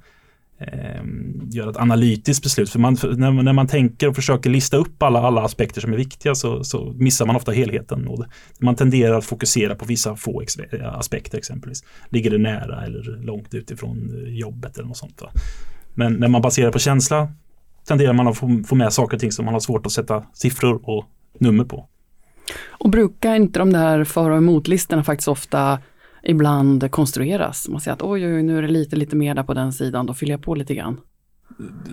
eh, 0.58 1.02
göra 1.50 1.70
ett 1.70 1.76
analytiskt 1.76 2.42
beslut. 2.42 2.70
För 2.70 2.78
man, 2.78 2.96
när, 3.02 3.42
när, 3.42 3.52
man 3.52 3.66
tänker 3.66 4.08
och 4.08 4.16
försöker 4.16 4.50
lista 4.50 4.76
upp 4.76 5.02
alla, 5.02 5.20
alla 5.20 5.42
aspekter 5.42 5.80
som 5.80 5.92
är 5.92 5.96
viktiga 5.96 6.34
så, 6.34 6.64
så 6.64 6.92
missar 6.96 7.26
man 7.26 7.36
ofta 7.36 7.52
helheten. 7.52 8.08
Och 8.08 8.24
man 8.60 8.76
tenderar 8.76 9.18
att 9.18 9.24
fokusera 9.24 9.74
på 9.74 9.84
vissa 9.84 10.16
få 10.16 10.42
eh, 10.72 10.94
aspekter 10.94 11.38
exempelvis. 11.38 11.84
Ligger 12.08 12.30
det 12.30 12.38
nära 12.38 12.84
eller 12.84 13.22
långt 13.22 13.54
utifrån 13.54 14.24
eh, 14.24 14.34
jobbet 14.34 14.78
eller 14.78 14.88
något 14.88 14.96
sånt. 14.96 15.22
Va? 15.22 15.30
Men 15.94 16.12
när 16.12 16.28
man 16.28 16.42
baserar 16.42 16.72
på 16.72 16.78
känsla 16.78 17.32
tenderar 17.88 18.12
man 18.12 18.28
att 18.28 18.38
få, 18.38 18.62
få 18.66 18.74
med 18.74 18.92
saker 18.92 19.16
och 19.16 19.20
ting 19.20 19.32
som 19.32 19.44
man 19.44 19.54
har 19.54 19.60
svårt 19.60 19.86
att 19.86 19.92
sätta 19.92 20.24
siffror 20.32 20.80
och 20.82 21.04
nummer 21.38 21.64
på. 21.64 21.88
Och 22.68 22.90
brukar 22.90 23.34
inte 23.34 23.58
de 23.58 23.72
där 23.72 24.04
för 24.04 24.30
och 24.30 24.36
emot-listorna 24.36 25.04
faktiskt 25.04 25.28
ofta 25.28 25.78
ibland 26.22 26.90
konstrueras? 26.90 27.68
Man 27.68 27.80
säger 27.80 27.94
att 27.94 28.02
oj, 28.02 28.26
oj, 28.26 28.42
nu 28.42 28.58
är 28.58 28.62
det 28.62 28.68
lite, 28.68 28.96
lite 28.96 29.16
mer 29.16 29.34
där 29.34 29.42
på 29.42 29.54
den 29.54 29.72
sidan, 29.72 30.06
då 30.06 30.14
fyller 30.14 30.32
jag 30.32 30.42
på 30.42 30.54
lite 30.54 30.74
grann. 30.74 31.00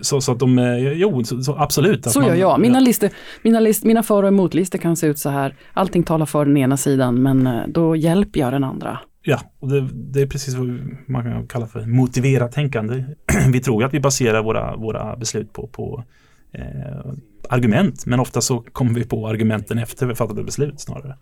Så, 0.01 0.21
så 0.21 0.31
att 0.31 0.39
de, 0.39 0.79
jo, 0.95 1.23
så, 1.23 1.41
så 1.41 1.55
absolut. 1.55 2.05
Så 2.05 2.21
gör 2.21 2.35
jag. 2.35 2.59
Mina, 2.59 2.79
listor, 2.79 3.09
mina, 3.41 3.59
list, 3.59 3.83
mina 3.83 4.03
för 4.03 4.23
och 4.23 4.27
emot-listor 4.27 4.79
kan 4.79 4.95
se 4.95 5.07
ut 5.07 5.19
så 5.19 5.29
här. 5.29 5.55
Allting 5.73 6.03
talar 6.03 6.25
för 6.25 6.45
den 6.45 6.57
ena 6.57 6.77
sidan, 6.77 7.23
men 7.23 7.47
eh, 7.47 7.61
då 7.67 7.95
hjälper 7.95 8.39
jag 8.39 8.53
den 8.53 8.63
andra. 8.63 8.99
Ja, 9.27 9.39
och 9.59 9.69
det, 9.69 9.89
det, 9.93 10.21
är 10.21 10.27
precis 10.27 10.55
vad 10.55 10.67
man 11.07 11.23
kan 11.23 11.47
kalla 11.47 11.67
för 11.67 11.85
motiverat 11.85 12.51
tänkande. 12.51 13.03
vi 13.51 13.59
tror 13.59 13.83
att 13.83 13.93
vi 13.93 13.99
baserar 13.99 14.43
våra, 14.43 14.75
våra 14.75 15.15
beslut 15.15 15.53
på, 15.53 15.67
på 15.67 16.03
eh, 16.51 17.13
argument, 17.49 18.05
men 18.05 18.19
ofta 18.19 18.41
så 18.41 18.59
kommer 18.59 18.93
vi 18.93 19.03
på 19.03 19.27
argumenten 19.27 19.77
efter 19.77 20.05
vi 20.05 20.15
fattat 20.15 20.45
beslut 20.45 20.79
snarare. 20.81 21.17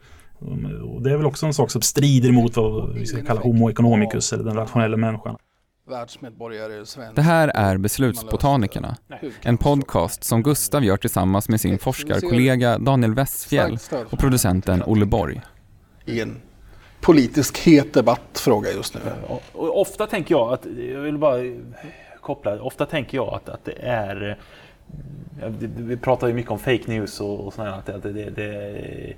Och 0.84 1.02
det 1.02 1.12
är 1.12 1.18
väl 1.18 1.26
också 1.26 1.46
en 1.46 1.54
sak 1.54 1.72
som 1.72 1.82
strider 1.82 2.32
mot 2.32 2.58
vad 2.58 2.94
vi 2.94 3.06
ska 3.06 3.26
kalla 3.26 3.42
homo 3.42 3.70
economicus 3.70 4.34
eller 4.34 4.44
den 4.44 4.56
rationella 4.56 4.98
människan. 4.98 5.38
Det 7.16 7.22
här 7.22 7.48
är 7.48 7.78
Beslutsbotanikerna, 7.78 8.98
en 9.42 9.58
podcast 9.58 10.24
som 10.24 10.44
Gustav 10.44 10.84
gör 10.84 10.98
tillsammans 10.98 11.50
med 11.50 11.62
sin 11.62 11.80
forskarkollega 11.80 12.78
Daniel 12.78 13.14
Westfjell 13.14 13.78
och 14.10 14.20
producenten 14.20 14.84
Olle 14.84 15.06
Borg 15.06 15.42
politisk 17.04 17.58
het 17.58 17.94
debatt 17.94 18.40
fråga 18.40 18.72
just 18.72 18.94
nu. 18.94 19.02
Och 19.54 19.82
ofta 19.82 20.08
tänker 20.08 20.36
jag 20.36 20.54
att, 20.54 20.66
jag 20.94 21.00
vill 21.00 21.18
bara 21.18 21.40
koppla, 22.22 22.62
ofta 22.62 22.86
tänker 22.86 23.18
jag 23.18 23.34
att, 23.34 23.50
att 23.50 23.66
det 23.66 23.76
är 23.82 24.38
vi 25.78 25.98
pratar 25.98 26.28
ju 26.28 26.34
mycket 26.34 26.52
om 26.52 26.60
fake 26.60 26.84
news 26.88 27.22
och, 27.22 27.40
och 27.40 27.54
sådär, 27.54 27.70
att 27.70 28.04
det, 28.04 28.12
det, 28.12 28.30
det, 28.30 29.14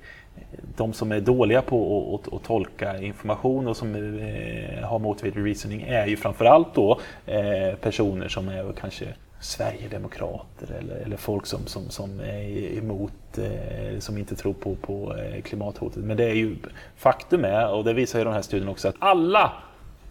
de 0.76 0.92
som 0.92 1.12
är 1.12 1.20
dåliga 1.20 1.62
på 1.62 2.14
att, 2.14 2.32
att, 2.32 2.42
tolka 2.44 2.98
information 2.98 3.68
och 3.68 3.76
som 3.76 3.94
eh, 3.94 4.84
har 4.84 4.98
motivated 4.98 5.44
reasoning 5.44 5.82
är 5.82 6.06
ju 6.06 6.16
framförallt 6.16 6.74
då 6.74 7.00
eh, 7.26 7.74
personer 7.80 8.28
som 8.28 8.48
är 8.48 8.72
kanske 8.80 9.06
Sverigedemokrater 9.40 10.72
eller, 10.78 10.94
eller 10.94 11.16
folk 11.16 11.46
som, 11.46 11.66
som, 11.66 11.90
som 11.90 12.20
är 12.20 12.78
emot, 12.78 13.38
eh, 13.38 13.98
som 13.98 14.18
inte 14.18 14.36
tror 14.36 14.52
på, 14.52 14.74
på 14.74 15.16
eh, 15.16 15.42
klimathotet. 15.42 16.04
Men 16.04 16.16
det 16.16 16.24
är 16.24 16.34
ju 16.34 16.56
faktum 16.96 17.44
är, 17.44 17.68
och 17.72 17.84
det 17.84 17.92
visar 17.92 18.18
ju 18.18 18.24
den 18.24 18.34
här 18.34 18.42
studien 18.42 18.68
också, 18.68 18.88
att 18.88 18.94
alla 18.98 19.52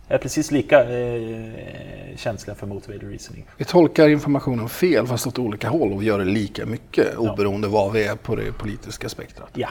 är 0.08 0.18
precis 0.18 0.52
lika 0.52 0.84
eh, 0.84 1.52
känsliga 2.16 2.56
för 2.56 2.68
motivated 2.68 3.10
reasoning. 3.10 3.46
Vi 3.58 3.66
tolkar 3.66 4.10
informationen 4.10 4.70
fel 4.70 5.08
fast 5.08 5.28
åt 5.28 5.40
olika 5.40 5.70
håll 5.70 5.94
och 5.94 6.04
gör 6.04 6.20
det 6.20 6.26
lika 6.26 6.66
mycket 6.66 7.08
ja. 7.14 7.32
oberoende 7.32 7.68
var 7.68 7.92
vi 7.92 8.04
är 8.04 8.16
på 8.16 8.36
det 8.36 8.52
politiska 8.52 9.10
spektrat. 9.10 9.50
Ja. 9.54 9.70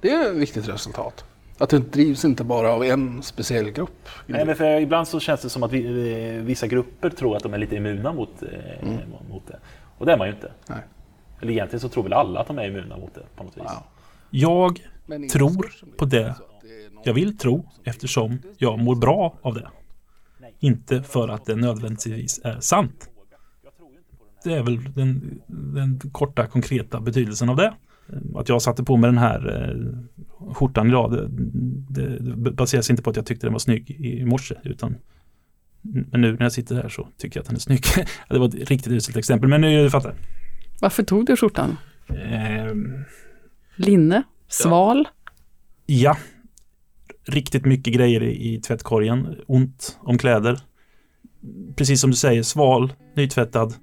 Det 0.00 0.10
är 0.10 0.30
ett 0.30 0.36
viktigt 0.36 0.68
resultat. 0.68 1.24
Att 1.62 1.70
det 1.70 1.78
drivs 1.78 2.24
inte 2.24 2.44
bara 2.44 2.72
av 2.72 2.84
en 2.84 3.22
speciell 3.22 3.70
grupp. 3.70 4.08
Nej, 4.26 4.46
men 4.46 4.56
för 4.56 4.80
ibland 4.80 5.08
så 5.08 5.20
känns 5.20 5.42
det 5.42 5.48
som 5.48 5.62
att 5.62 5.72
vi, 5.72 5.82
vissa 6.44 6.66
grupper 6.66 7.10
tror 7.10 7.36
att 7.36 7.42
de 7.42 7.54
är 7.54 7.58
lite 7.58 7.76
immuna 7.76 8.12
mot, 8.12 8.42
eh, 8.42 8.88
mm. 8.88 9.00
mot 9.30 9.46
det. 9.46 9.58
Och 9.98 10.06
det 10.06 10.12
är 10.12 10.18
man 10.18 10.26
ju 10.26 10.34
inte. 10.34 10.52
Nej. 10.68 10.78
Eller 11.40 11.52
egentligen 11.52 11.80
så 11.80 11.88
tror 11.88 12.02
väl 12.02 12.12
alla 12.12 12.40
att 12.40 12.46
de 12.46 12.58
är 12.58 12.66
immuna 12.66 12.96
mot 12.96 13.14
det 13.14 13.22
på 13.36 13.44
något 13.44 13.56
vis. 13.56 13.62
Wow. 13.62 13.82
Jag 14.30 14.80
tror 15.32 15.72
på 15.96 16.04
det 16.04 16.34
jag 17.04 17.14
vill 17.14 17.38
tro 17.38 17.68
eftersom 17.84 18.38
jag 18.58 18.78
mår 18.78 18.96
bra 18.96 19.38
av 19.42 19.54
det. 19.54 19.68
Inte 20.60 21.02
för 21.02 21.28
att 21.28 21.44
det 21.44 21.56
nödvändigtvis 21.56 22.40
är 22.44 22.60
sant. 22.60 23.08
Det 24.44 24.52
är 24.52 24.62
väl 24.62 24.92
den, 24.92 25.40
den 25.46 26.00
korta 26.12 26.46
konkreta 26.46 27.00
betydelsen 27.00 27.48
av 27.48 27.56
det. 27.56 27.74
Att 28.34 28.48
jag 28.48 28.62
satte 28.62 28.84
på 28.84 28.96
mig 28.96 29.08
den 29.08 29.18
här 29.18 29.70
eh, 29.70 30.54
skjortan 30.54 30.88
idag 30.88 31.12
det, 31.12 31.28
det, 31.88 32.18
det 32.18 32.52
baseras 32.52 32.90
inte 32.90 33.02
på 33.02 33.10
att 33.10 33.16
jag 33.16 33.26
tyckte 33.26 33.46
den 33.46 33.52
var 33.52 33.58
snygg 33.58 33.90
i 33.90 34.24
morse 34.24 34.54
utan 34.64 34.96
men 35.82 36.20
nu 36.20 36.32
när 36.32 36.42
jag 36.42 36.52
sitter 36.52 36.74
här 36.74 36.88
så 36.88 37.08
tycker 37.18 37.38
jag 37.38 37.42
att 37.42 37.48
den 37.48 37.56
är 37.56 37.60
snygg. 37.60 37.84
det 38.28 38.38
var 38.38 38.48
ett 38.48 38.54
riktigt 38.54 38.92
uselt 38.92 39.16
exempel 39.16 39.48
men 39.48 39.60
nu 39.60 39.90
fattar 39.90 40.14
Varför 40.80 41.02
tog 41.02 41.26
du 41.26 41.36
skjortan? 41.36 41.76
Eh, 42.08 42.74
Linne? 43.76 44.22
Sval? 44.48 45.08
Ja. 45.86 46.16
Riktigt 47.24 47.64
mycket 47.64 47.94
grejer 47.94 48.22
i, 48.22 48.54
i 48.54 48.60
tvättkorgen. 48.60 49.36
Ont 49.46 49.98
om 50.00 50.18
kläder. 50.18 50.60
Precis 51.76 52.00
som 52.00 52.10
du 52.10 52.16
säger, 52.16 52.42
sval, 52.42 52.92
nytvättad. 53.16 53.74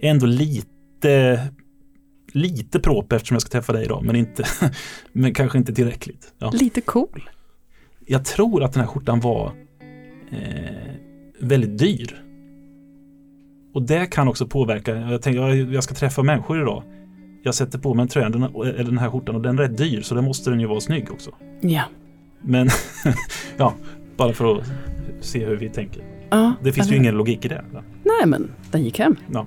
Ändå 0.00 0.26
lite 0.26 1.40
lite 2.32 2.80
proper 2.80 3.16
eftersom 3.16 3.34
jag 3.34 3.42
ska 3.42 3.50
träffa 3.50 3.72
dig 3.72 3.84
idag, 3.84 4.04
men, 4.04 4.16
inte, 4.16 4.44
men 5.12 5.34
kanske 5.34 5.58
inte 5.58 5.74
tillräckligt. 5.74 6.32
Ja. 6.38 6.50
Lite 6.50 6.80
cool. 6.80 7.30
Jag 8.06 8.24
tror 8.24 8.62
att 8.62 8.72
den 8.72 8.80
här 8.80 8.88
skjortan 8.88 9.20
var 9.20 9.52
eh, 10.30 10.94
väldigt 11.40 11.78
dyr. 11.78 12.24
Och 13.74 13.82
det 13.82 14.06
kan 14.06 14.28
också 14.28 14.46
påverka. 14.46 14.96
Jag 14.96 15.22
tänker 15.22 15.72
jag 15.72 15.84
ska 15.84 15.94
träffa 15.94 16.22
människor 16.22 16.62
idag. 16.62 16.82
Jag 17.42 17.54
sätter 17.54 17.78
på 17.78 17.94
mig 17.94 18.02
en 18.02 18.08
tröja, 18.08 18.26
eller 18.26 18.84
den 18.84 18.98
här 18.98 19.10
skjortan 19.10 19.34
och 19.34 19.42
den 19.42 19.58
är 19.58 19.62
rätt 19.62 19.78
dyr 19.78 20.02
så 20.02 20.14
då 20.14 20.22
måste 20.22 20.50
den 20.50 20.60
ju 20.60 20.66
vara 20.66 20.80
snygg 20.80 21.12
också. 21.12 21.30
Ja. 21.60 21.82
Men 22.40 22.68
ja, 23.56 23.74
bara 24.16 24.32
för 24.32 24.58
att 24.58 24.64
se 25.20 25.46
hur 25.46 25.56
vi 25.56 25.68
tänker. 25.68 26.02
Ja, 26.30 26.54
det 26.62 26.72
finns 26.72 26.92
ju 26.92 26.96
ingen 26.96 27.14
logik 27.14 27.44
i 27.44 27.48
det. 27.48 27.64
Nej, 28.02 28.26
men 28.26 28.50
den 28.70 28.84
gick 28.84 28.98
hem. 28.98 29.16
Ja. 29.32 29.46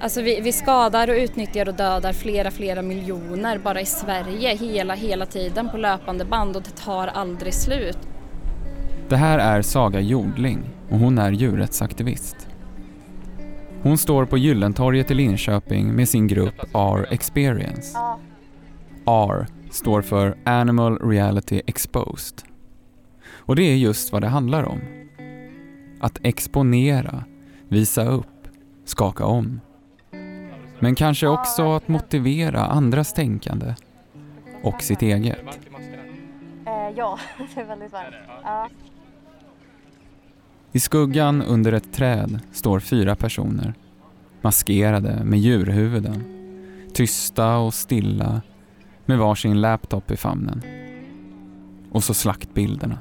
Alltså 0.00 0.22
vi, 0.22 0.40
vi, 0.40 0.52
skadar 0.52 1.10
och 1.10 1.16
utnyttjar 1.16 1.68
och 1.68 1.74
dödar 1.74 2.12
flera, 2.12 2.50
flera 2.50 2.82
miljoner 2.82 3.58
bara 3.58 3.80
i 3.80 3.86
Sverige 3.86 4.56
hela, 4.56 4.94
hela 4.94 5.26
tiden 5.26 5.68
på 5.70 5.76
löpande 5.76 6.24
band 6.24 6.56
och 6.56 6.62
det 6.62 6.76
tar 6.76 7.06
aldrig 7.06 7.54
slut. 7.54 7.98
Det 9.08 9.16
här 9.16 9.38
är 9.38 9.62
Saga 9.62 10.00
Jordling 10.00 10.70
och 10.90 10.98
hon 10.98 11.18
är 11.18 11.32
djurrättsaktivist. 11.32 12.48
Hon 13.82 13.98
står 13.98 14.24
på 14.24 14.38
Gyllentorget 14.38 15.10
i 15.10 15.14
Linköping 15.14 15.94
med 15.94 16.08
sin 16.08 16.26
grupp 16.26 16.74
R 16.74 17.06
Experience. 17.10 17.98
R 19.06 19.46
står 19.70 20.02
för 20.02 20.36
Animal 20.44 20.98
Reality 20.98 21.62
Exposed. 21.66 22.42
Och 23.28 23.56
det 23.56 23.62
är 23.62 23.76
just 23.76 24.12
vad 24.12 24.22
det 24.22 24.28
handlar 24.28 24.64
om. 24.64 24.80
Att 26.00 26.18
exponera, 26.22 27.24
visa 27.68 28.04
upp, 28.04 28.48
skaka 28.84 29.24
om. 29.24 29.60
Men 30.80 30.94
kanske 30.94 31.26
också 31.26 31.72
att 31.72 31.88
motivera 31.88 32.60
andras 32.60 33.12
tänkande 33.12 33.74
och 34.62 34.82
sitt 34.82 35.02
eget. 35.02 35.38
Eh, 36.66 36.90
ja, 36.96 37.18
det 37.54 37.60
är 37.60 37.64
väldigt 37.64 37.92
varmt. 37.92 38.72
I 40.72 40.80
skuggan 40.80 41.42
under 41.42 41.72
ett 41.72 41.92
träd 41.92 42.40
står 42.52 42.80
fyra 42.80 43.16
personer, 43.16 43.74
maskerade 44.40 45.24
med 45.24 45.38
djurhuvuden. 45.38 46.24
Tysta 46.94 47.56
och 47.56 47.74
stilla 47.74 48.42
med 49.04 49.18
varsin 49.18 49.60
laptop 49.60 50.10
i 50.10 50.16
famnen. 50.16 50.62
Och 51.92 52.04
så 52.04 52.14
slaktbilderna. 52.14 52.98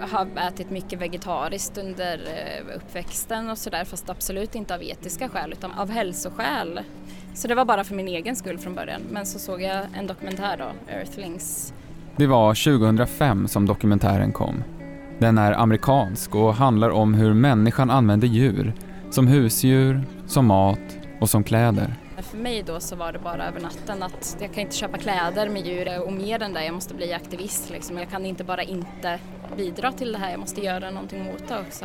Har 0.00 0.26
ätit 0.48 0.70
mycket 0.70 1.00
vegetariskt 1.00 1.78
under 1.78 2.14
eh, 2.14 2.76
uppväxten 2.76 3.50
och 3.50 3.58
sådär 3.58 3.84
fast 3.84 4.10
absolut 4.10 4.54
inte 4.54 4.74
av 4.74 4.82
etiska 4.82 5.28
skäl 5.28 5.52
utan 5.52 5.72
av 5.72 5.90
hälsoskäl. 5.90 6.80
Så 7.34 7.48
det 7.48 7.54
var 7.54 7.64
bara 7.64 7.84
för 7.84 7.94
min 7.94 8.08
egen 8.08 8.36
skull 8.36 8.58
från 8.58 8.74
början. 8.74 9.00
Men 9.10 9.26
så 9.26 9.38
såg 9.38 9.62
jag 9.62 9.86
en 9.94 10.06
dokumentär 10.06 10.56
då, 10.56 10.92
Earthlings. 10.92 11.74
Det 12.16 12.26
var 12.26 12.78
2005 12.78 13.48
som 13.48 13.66
dokumentären 13.66 14.32
kom. 14.32 14.64
Den 15.18 15.38
är 15.38 15.52
amerikansk 15.52 16.34
och 16.34 16.54
handlar 16.54 16.90
om 16.90 17.14
hur 17.14 17.34
människan 17.34 17.90
använder 17.90 18.28
djur 18.28 18.72
som 19.10 19.26
husdjur, 19.26 20.02
som 20.26 20.46
mat 20.46 20.98
och 21.20 21.30
som 21.30 21.44
kläder. 21.44 21.94
För 22.18 22.38
mig 22.38 22.62
då 22.62 22.80
så 22.80 22.96
var 22.96 23.12
det 23.12 23.18
bara 23.18 23.48
över 23.48 23.60
natten 23.60 24.02
att 24.02 24.36
jag 24.40 24.52
kan 24.52 24.62
inte 24.62 24.76
köpa 24.76 24.98
kläder 24.98 25.48
med 25.48 25.66
djur 25.66 26.02
och 26.06 26.12
mer 26.12 26.42
än 26.42 26.52
det, 26.52 26.64
jag 26.64 26.74
måste 26.74 26.94
bli 26.94 27.12
aktivist 27.12 27.70
liksom. 27.70 27.98
Jag 27.98 28.10
kan 28.10 28.26
inte 28.26 28.44
bara 28.44 28.62
inte 28.62 29.18
bidra 29.56 29.92
till 29.92 30.12
det 30.12 30.18
här, 30.18 30.30
jag 30.30 30.40
måste 30.40 30.60
göra 30.60 30.90
någonting 30.90 31.24
mot 31.24 31.48
det 31.48 31.58
också. 31.66 31.84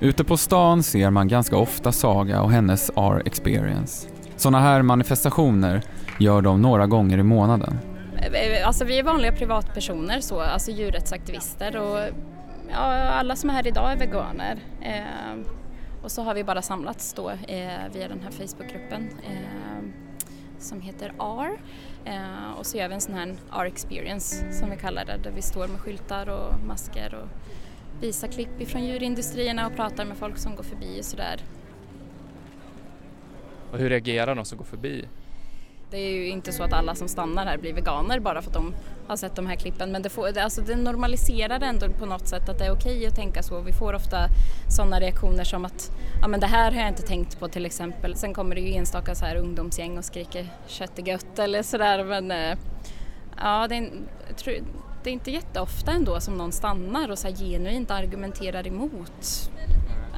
Ute 0.00 0.24
på 0.24 0.36
stan 0.36 0.82
ser 0.82 1.10
man 1.10 1.28
ganska 1.28 1.56
ofta 1.56 1.92
Saga 1.92 2.42
och 2.42 2.50
hennes 2.50 2.90
R-experience. 2.96 4.08
Sådana 4.36 4.60
här 4.60 4.82
manifestationer 4.82 5.82
gör 6.20 6.42
de 6.42 6.62
några 6.62 6.86
gånger 6.86 7.18
i 7.18 7.22
månaden. 7.22 7.78
Alltså 8.64 8.84
vi 8.84 8.98
är 8.98 9.02
vanliga 9.02 9.32
privatpersoner 9.32 10.20
så, 10.20 10.40
alltså 10.40 10.70
djurrättsaktivister 10.70 11.76
och 11.76 11.98
ja, 12.70 12.78
alla 13.08 13.36
som 13.36 13.50
är 13.50 13.54
här 13.54 13.66
idag 13.66 13.92
är 13.92 13.96
veganer. 13.96 14.58
Eh, 14.80 15.46
och 16.02 16.10
så 16.10 16.22
har 16.22 16.34
vi 16.34 16.44
bara 16.44 16.62
samlats 16.62 17.12
då 17.12 17.30
eh, 17.30 17.68
via 17.92 18.08
den 18.08 18.20
här 18.22 18.30
Facebookgruppen 18.30 19.10
eh, 19.22 19.88
som 20.58 20.80
heter 20.80 21.12
R. 21.18 21.58
Eh, 22.04 22.52
och 22.58 22.66
så 22.66 22.76
gör 22.76 22.88
vi 22.88 22.94
en 22.94 23.00
sån 23.00 23.14
här 23.14 23.34
R-experience 23.52 24.52
som 24.52 24.70
vi 24.70 24.76
kallar 24.76 25.04
det, 25.04 25.16
där 25.22 25.30
vi 25.30 25.42
står 25.42 25.68
med 25.68 25.80
skyltar 25.80 26.28
och 26.28 26.64
masker 26.66 27.14
och 27.14 27.28
visar 28.02 28.28
klipp 28.28 28.60
ifrån 28.60 28.84
djurindustrierna 28.84 29.66
och 29.66 29.76
pratar 29.76 30.04
med 30.04 30.16
folk 30.16 30.38
som 30.38 30.56
går 30.56 30.62
förbi 30.62 31.00
och 31.00 31.04
sådär. 31.04 31.40
Och 33.72 33.78
hur 33.78 33.88
reagerar 33.88 34.34
de 34.34 34.44
som 34.44 34.58
går 34.58 34.64
förbi? 34.64 35.04
Det 35.92 35.98
är 35.98 36.10
ju 36.10 36.28
inte 36.28 36.52
så 36.52 36.62
att 36.62 36.72
alla 36.72 36.94
som 36.94 37.08
stannar 37.08 37.46
här 37.46 37.58
blir 37.58 37.72
veganer 37.72 38.20
bara 38.20 38.42
för 38.42 38.50
att 38.50 38.54
de 38.54 38.74
har 39.06 39.16
sett 39.16 39.36
de 39.36 39.46
här 39.46 39.56
klippen 39.56 39.92
men 39.92 40.02
det, 40.02 40.08
får, 40.08 40.38
alltså 40.38 40.60
det 40.60 40.76
normaliserar 40.76 41.60
ändå 41.60 41.88
på 41.88 42.06
något 42.06 42.28
sätt 42.28 42.48
att 42.48 42.58
det 42.58 42.66
är 42.66 42.72
okej 42.72 43.06
att 43.06 43.14
tänka 43.14 43.42
så. 43.42 43.60
Vi 43.60 43.72
får 43.72 43.94
ofta 43.94 44.28
sådana 44.68 45.00
reaktioner 45.00 45.44
som 45.44 45.64
att 45.64 45.90
ja 46.20 46.28
men 46.28 46.40
det 46.40 46.46
här 46.46 46.72
har 46.72 46.78
jag 46.78 46.88
inte 46.88 47.02
tänkt 47.02 47.40
på 47.40 47.48
till 47.48 47.66
exempel. 47.66 48.16
Sen 48.16 48.34
kommer 48.34 48.54
det 48.54 48.60
ju 48.60 48.74
enstaka 48.74 49.14
så 49.14 49.24
här 49.24 49.36
ungdomsgäng 49.36 49.98
och 49.98 50.04
skriker 50.04 50.46
kött 50.66 50.98
är 50.98 51.02
gött 51.02 51.38
eller 51.38 51.62
sådär 51.62 52.04
men 52.04 52.30
eh, 52.30 52.58
ja 53.36 53.68
det 53.68 53.76
är, 53.76 53.90
det 55.02 55.10
är 55.10 55.14
inte 55.14 55.30
jätteofta 55.30 55.92
ändå 55.92 56.20
som 56.20 56.34
någon 56.34 56.52
stannar 56.52 57.10
och 57.10 57.18
så 57.18 57.28
här 57.28 57.34
genuint 57.34 57.90
argumenterar 57.90 58.66
emot. 58.66 59.50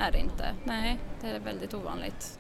Är 0.00 0.12
det 0.12 0.19
inte. 0.19 0.45
Nej, 0.64 0.99
det 1.21 1.26
är 1.26 1.40
väldigt 1.40 1.75
ovanligt. 1.75 2.38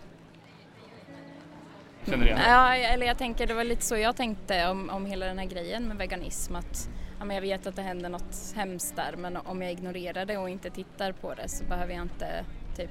Känner 2.06 2.18
du 2.18 2.24
igen 2.24 2.38
det? 2.38 2.48
Ja, 2.48 2.76
eller 2.76 3.06
jag 3.06 3.18
tänker, 3.18 3.46
det 3.46 3.54
var 3.54 3.64
lite 3.64 3.82
så 3.82 3.96
jag 3.96 4.16
tänkte 4.16 4.68
om, 4.68 4.90
om 4.90 5.06
hela 5.06 5.26
den 5.26 5.38
här 5.38 5.46
grejen 5.46 5.88
med 5.88 5.96
veganism. 5.96 6.56
Att, 6.56 6.88
ja, 7.18 7.24
men 7.24 7.34
jag 7.34 7.42
vet 7.42 7.66
att 7.66 7.76
det 7.76 7.82
händer 7.82 8.08
något 8.08 8.54
hemskt 8.56 8.96
där 8.96 9.14
men 9.16 9.36
om 9.36 9.62
jag 9.62 9.72
ignorerar 9.72 10.24
det 10.24 10.38
och 10.38 10.50
inte 10.50 10.70
tittar 10.70 11.12
på 11.12 11.34
det 11.34 11.48
så 11.48 11.64
behöver 11.64 11.94
jag 11.94 12.02
inte 12.02 12.44
typ 12.76 12.90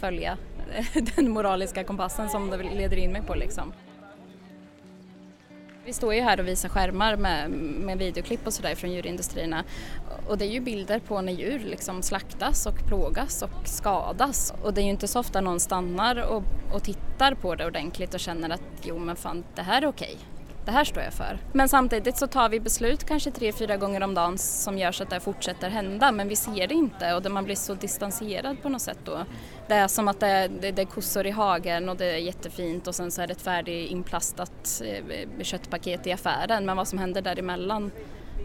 följa 0.00 0.38
den 1.16 1.30
moraliska 1.30 1.84
kompassen 1.84 2.28
som 2.28 2.50
det 2.50 2.56
leder 2.56 2.96
in 2.96 3.12
mig 3.12 3.22
på 3.22 3.34
liksom. 3.34 3.72
Vi 5.88 5.94
står 5.94 6.14
ju 6.14 6.20
här 6.20 6.40
och 6.40 6.48
visar 6.48 6.68
skärmar 6.68 7.16
med, 7.16 7.50
med 7.50 7.98
videoklipp 7.98 8.46
och 8.46 8.52
sådär 8.52 8.74
från 8.74 8.92
djurindustrierna 8.92 9.64
och 10.28 10.38
det 10.38 10.44
är 10.44 10.50
ju 10.50 10.60
bilder 10.60 10.98
på 10.98 11.20
när 11.20 11.32
djur 11.32 11.58
liksom 11.58 12.02
slaktas 12.02 12.66
och 12.66 12.74
plågas 12.86 13.42
och 13.42 13.68
skadas 13.68 14.54
och 14.62 14.74
det 14.74 14.80
är 14.80 14.82
ju 14.82 14.90
inte 14.90 15.08
så 15.08 15.20
ofta 15.20 15.40
någon 15.40 15.60
stannar 15.60 16.22
och, 16.22 16.42
och 16.72 16.82
tittar 16.82 17.34
på 17.34 17.54
det 17.54 17.66
ordentligt 17.66 18.14
och 18.14 18.20
känner 18.20 18.50
att 18.50 18.62
jo 18.82 18.98
men 18.98 19.16
fan 19.16 19.44
det 19.54 19.62
här 19.62 19.82
är 19.82 19.86
okej. 19.86 20.18
Det 20.68 20.72
här 20.72 20.84
står 20.84 21.02
jag 21.02 21.12
för. 21.12 21.38
Men 21.52 21.68
samtidigt 21.68 22.16
så 22.16 22.26
tar 22.26 22.48
vi 22.48 22.60
beslut 22.60 23.04
kanske 23.04 23.30
tre, 23.30 23.52
fyra 23.52 23.76
gånger 23.76 24.02
om 24.02 24.14
dagen 24.14 24.38
som 24.38 24.78
gör 24.78 24.92
så 24.92 25.02
att 25.02 25.10
det 25.10 25.20
fortsätter 25.20 25.70
hända 25.70 26.12
men 26.12 26.28
vi 26.28 26.36
ser 26.36 26.66
det 26.66 26.74
inte 26.74 27.14
och 27.14 27.30
man 27.30 27.44
blir 27.44 27.54
så 27.54 27.74
distanserad 27.74 28.62
på 28.62 28.68
något 28.68 28.82
sätt 28.82 28.98
då. 29.04 29.24
Det 29.68 29.74
är 29.74 29.88
som 29.88 30.08
att 30.08 30.20
det 30.20 30.26
är, 30.26 30.48
det, 30.48 30.78
är 30.78 30.84
kossor 30.84 31.26
i 31.26 31.30
hagen 31.30 31.88
och 31.88 31.96
det 31.96 32.04
är 32.04 32.16
jättefint 32.16 32.86
och 32.86 32.94
sen 32.94 33.10
så 33.10 33.22
är 33.22 33.26
det 33.26 33.32
ett 33.32 33.42
färdiginplastat 33.42 34.82
eh, 34.84 35.42
köttpaket 35.42 36.06
i 36.06 36.12
affären 36.12 36.66
men 36.66 36.76
vad 36.76 36.88
som 36.88 36.98
händer 36.98 37.22
däremellan 37.22 37.90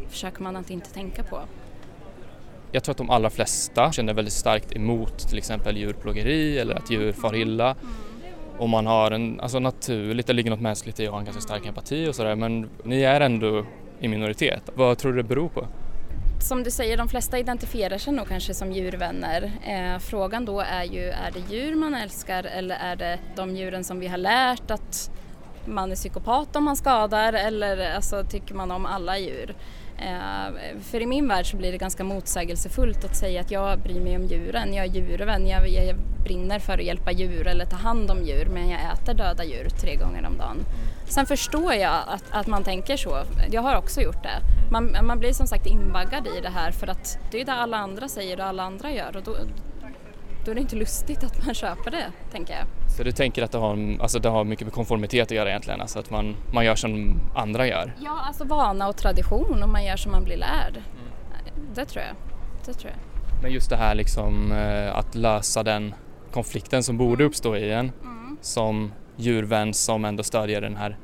försöker 0.09 0.43
man 0.43 0.55
att 0.55 0.69
inte 0.69 0.93
tänka 0.93 1.23
på. 1.23 1.39
Jag 2.71 2.83
tror 2.83 2.91
att 2.93 2.97
de 2.97 3.09
allra 3.09 3.29
flesta 3.29 3.91
känner 3.91 4.13
väldigt 4.13 4.33
starkt 4.33 4.75
emot 4.75 5.29
till 5.29 5.37
exempel 5.37 5.77
djurplågeri 5.77 6.59
eller 6.59 6.75
att 6.75 6.91
djur 6.91 7.11
far 7.11 7.35
illa. 7.35 7.75
Och 8.57 8.69
man 8.69 8.85
har 8.85 9.11
en, 9.11 9.39
alltså 9.39 9.59
naturligt, 9.59 10.27
det 10.27 10.33
ligger 10.33 10.49
något 10.49 10.61
mänskligt 10.61 10.99
i 10.99 11.05
att 11.05 11.11
ha 11.11 11.19
en 11.19 11.25
ganska 11.25 11.41
stark 11.41 11.65
empati 11.65 12.07
och 12.07 12.15
sådär 12.15 12.35
men 12.35 12.69
ni 12.83 13.01
är 13.01 13.21
ändå 13.21 13.65
i 13.99 14.07
minoritet. 14.07 14.69
Vad 14.75 14.97
tror 14.97 15.11
du 15.11 15.17
det 15.21 15.27
beror 15.27 15.49
på? 15.49 15.67
Som 16.41 16.63
du 16.63 16.71
säger, 16.71 16.97
de 16.97 17.07
flesta 17.09 17.39
identifierar 17.39 17.97
sig 17.97 18.13
nog 18.13 18.27
kanske 18.27 18.53
som 18.53 18.71
djurvänner. 18.71 19.51
Eh, 19.67 19.99
frågan 19.99 20.45
då 20.45 20.59
är 20.59 20.83
ju, 20.83 21.03
är 21.03 21.31
det 21.33 21.55
djur 21.55 21.75
man 21.75 21.95
älskar 21.95 22.43
eller 22.43 22.75
är 22.75 22.95
det 22.95 23.19
de 23.35 23.55
djuren 23.55 23.83
som 23.83 23.99
vi 23.99 24.07
har 24.07 24.17
lärt 24.17 24.71
att 24.71 25.11
man 25.65 25.91
är 25.91 25.95
psykopat 25.95 26.55
om 26.55 26.63
man 26.63 26.75
skadar 26.75 27.33
eller 27.33 27.95
alltså, 27.95 28.23
tycker 28.23 28.55
man 28.55 28.71
om 28.71 28.85
alla 28.85 29.17
djur? 29.17 29.55
Eh, 29.97 30.79
för 30.81 31.01
i 31.01 31.05
min 31.05 31.27
värld 31.27 31.51
så 31.51 31.57
blir 31.57 31.71
det 31.71 31.77
ganska 31.77 32.03
motsägelsefullt 32.03 33.05
att 33.05 33.15
säga 33.15 33.41
att 33.41 33.51
jag 33.51 33.79
bryr 33.79 34.01
mig 34.01 34.15
om 34.15 34.25
djuren, 34.25 34.73
jag 34.73 34.85
är 34.85 34.89
djurvän, 34.89 35.47
jag, 35.47 35.69
jag 35.69 35.95
brinner 36.23 36.59
för 36.59 36.73
att 36.73 36.83
hjälpa 36.83 37.11
djur 37.11 37.47
eller 37.47 37.65
ta 37.65 37.75
hand 37.75 38.11
om 38.11 38.23
djur 38.23 38.45
men 38.45 38.69
jag 38.69 38.79
äter 38.93 39.13
döda 39.13 39.43
djur 39.43 39.69
tre 39.69 39.95
gånger 39.95 40.25
om 40.27 40.37
dagen. 40.37 40.65
Sen 41.07 41.25
förstår 41.25 41.73
jag 41.73 42.03
att, 42.07 42.23
att 42.31 42.47
man 42.47 42.63
tänker 42.63 42.97
så, 42.97 43.23
jag 43.51 43.61
har 43.61 43.75
också 43.75 44.01
gjort 44.01 44.23
det. 44.23 44.39
Man, 44.71 44.97
man 45.03 45.19
blir 45.19 45.33
som 45.33 45.47
sagt 45.47 45.65
inbaggad 45.65 46.27
i 46.27 46.41
det 46.41 46.49
här 46.49 46.71
för 46.71 46.87
att 46.87 47.17
det 47.31 47.41
är 47.41 47.45
det 47.45 47.53
alla 47.53 47.77
andra 47.77 48.07
säger 48.07 48.39
och 48.39 48.45
alla 48.45 48.63
andra 48.63 48.91
gör 48.91 49.17
och 49.17 49.23
då, 49.23 49.35
då 50.45 50.51
är 50.51 50.55
det 50.55 50.61
inte 50.61 50.75
lustigt 50.75 51.23
att 51.23 51.45
man 51.45 51.53
köper 51.55 51.91
det, 51.91 52.05
tänker 52.31 52.53
jag. 52.53 52.65
Så 52.97 53.03
du 53.03 53.11
tänker 53.11 53.43
att 53.43 53.51
det 53.51 53.57
har, 53.57 53.97
alltså 54.01 54.19
det 54.19 54.29
har 54.29 54.43
mycket 54.43 54.65
med 54.67 54.73
konformitet 54.73 55.21
att 55.27 55.31
göra 55.31 55.49
egentligen, 55.49 55.81
alltså 55.81 55.99
att 55.99 56.09
man, 56.09 56.35
man 56.53 56.65
gör 56.65 56.75
som 56.75 57.19
andra 57.35 57.67
gör? 57.67 57.93
Ja, 57.99 58.19
alltså 58.27 58.43
vana 58.43 58.87
och 58.87 58.97
tradition 58.97 59.63
och 59.63 59.69
man 59.69 59.85
gör 59.85 59.95
som 59.97 60.11
man 60.11 60.23
blir 60.23 60.37
lärd. 60.37 60.81
Det 61.75 61.85
tror 61.85 62.03
jag. 62.05 62.15
Det 62.65 62.73
tror 62.73 62.91
jag. 62.91 62.99
Men 63.43 63.51
just 63.51 63.69
det 63.69 63.75
här 63.77 63.95
liksom 63.95 64.51
eh, 64.51 64.97
att 64.97 65.15
lösa 65.15 65.63
den 65.63 65.93
konflikten 66.31 66.83
som 66.83 66.97
borde 66.97 67.23
uppstå 67.23 67.55
i 67.55 67.71
en 67.71 67.91
Mm. 68.03 68.37
som 68.41 68.93
djurvän 69.15 69.73
som 69.73 70.05
ändå 70.05 70.23
stödjer 70.23 70.61
den 70.61 70.75
här 70.75 70.97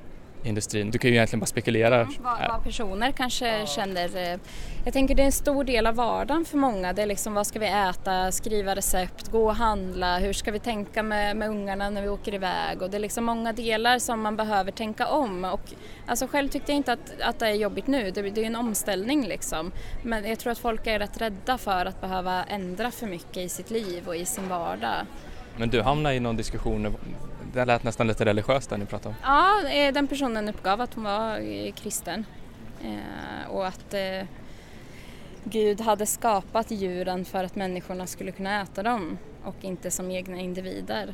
industrin. 0.43 0.91
Du 0.91 0.97
kan 0.97 1.09
ju 1.09 1.15
egentligen 1.15 1.39
bara 1.39 1.45
spekulera. 1.45 2.03
Vad, 2.19 2.47
vad 2.49 2.63
personer 2.63 3.11
kanske 3.11 3.65
känner. 3.67 4.31
eh, 4.33 4.39
Jag 4.85 4.93
tänker 4.93 5.15
det 5.15 5.21
är 5.21 5.25
en 5.25 5.31
stor 5.31 5.63
del 5.63 5.87
av 5.87 5.95
vardagen 5.95 6.45
för 6.45 6.57
många. 6.57 6.93
Det 6.93 7.01
är 7.01 7.05
liksom 7.05 7.33
vad 7.33 7.47
ska 7.47 7.59
vi 7.59 7.67
äta, 7.67 8.31
skriva 8.31 8.75
recept, 8.75 9.31
gå 9.31 9.45
och 9.45 9.55
handla, 9.55 10.17
hur 10.17 10.33
ska 10.33 10.51
vi 10.51 10.59
tänka 10.59 11.03
med, 11.03 11.35
med 11.37 11.49
ungarna 11.49 11.89
när 11.89 12.01
vi 12.01 12.07
åker 12.09 12.33
iväg 12.33 12.81
och 12.81 12.89
det 12.89 12.97
är 12.97 13.01
liksom 13.01 13.25
många 13.25 13.53
delar 13.53 13.99
som 13.99 14.21
man 14.21 14.35
behöver 14.35 14.71
tänka 14.71 15.07
om. 15.07 15.45
Och, 15.45 15.61
alltså 16.07 16.27
själv 16.27 16.47
tyckte 16.49 16.71
jag 16.71 16.77
inte 16.77 16.93
att, 16.93 17.21
att 17.21 17.39
det 17.39 17.47
är 17.47 17.53
jobbigt 17.53 17.87
nu, 17.87 18.11
det, 18.11 18.21
det 18.21 18.41
är 18.41 18.45
en 18.45 18.55
omställning 18.55 19.27
liksom. 19.27 19.71
Men 20.03 20.25
jag 20.29 20.39
tror 20.39 20.51
att 20.51 20.59
folk 20.59 20.87
är 20.87 20.99
rätt 20.99 21.21
rädda 21.21 21.57
för 21.57 21.85
att 21.85 22.01
behöva 22.01 22.43
ändra 22.43 22.91
för 22.91 23.07
mycket 23.07 23.37
i 23.37 23.49
sitt 23.49 23.71
liv 23.71 24.07
och 24.07 24.15
i 24.15 24.25
sin 24.25 24.49
vardag. 24.49 25.05
Men 25.57 25.69
du 25.69 25.81
hamnar 25.81 26.11
i 26.11 26.19
någon 26.19 26.37
diskussion, 26.37 26.95
det 27.53 27.65
lät 27.65 27.83
nästan 27.83 28.07
lite 28.07 28.25
religiöst 28.25 28.69
där 28.69 28.77
ni 28.77 28.85
pratade 28.85 29.09
om. 29.09 29.15
Ja, 29.23 29.69
eh, 29.69 29.93
den 29.93 30.07
personen 30.07 30.49
uppgav 30.49 30.81
att 30.81 30.93
hon 30.93 31.03
var 31.03 31.39
eh, 31.39 31.73
kristen 31.73 32.25
eh, 32.83 33.49
och 33.49 33.67
att 33.67 33.95
Gud 35.43 35.81
hade 35.81 36.05
skapat 36.05 36.71
djuren 36.71 37.25
för 37.25 37.43
att 37.43 37.55
människorna 37.55 38.07
skulle 38.07 38.31
kunna 38.31 38.61
äta 38.61 38.83
dem 38.83 39.17
och 39.43 39.55
inte 39.61 39.91
som 39.91 40.11
egna 40.11 40.37
individer. 40.37 41.13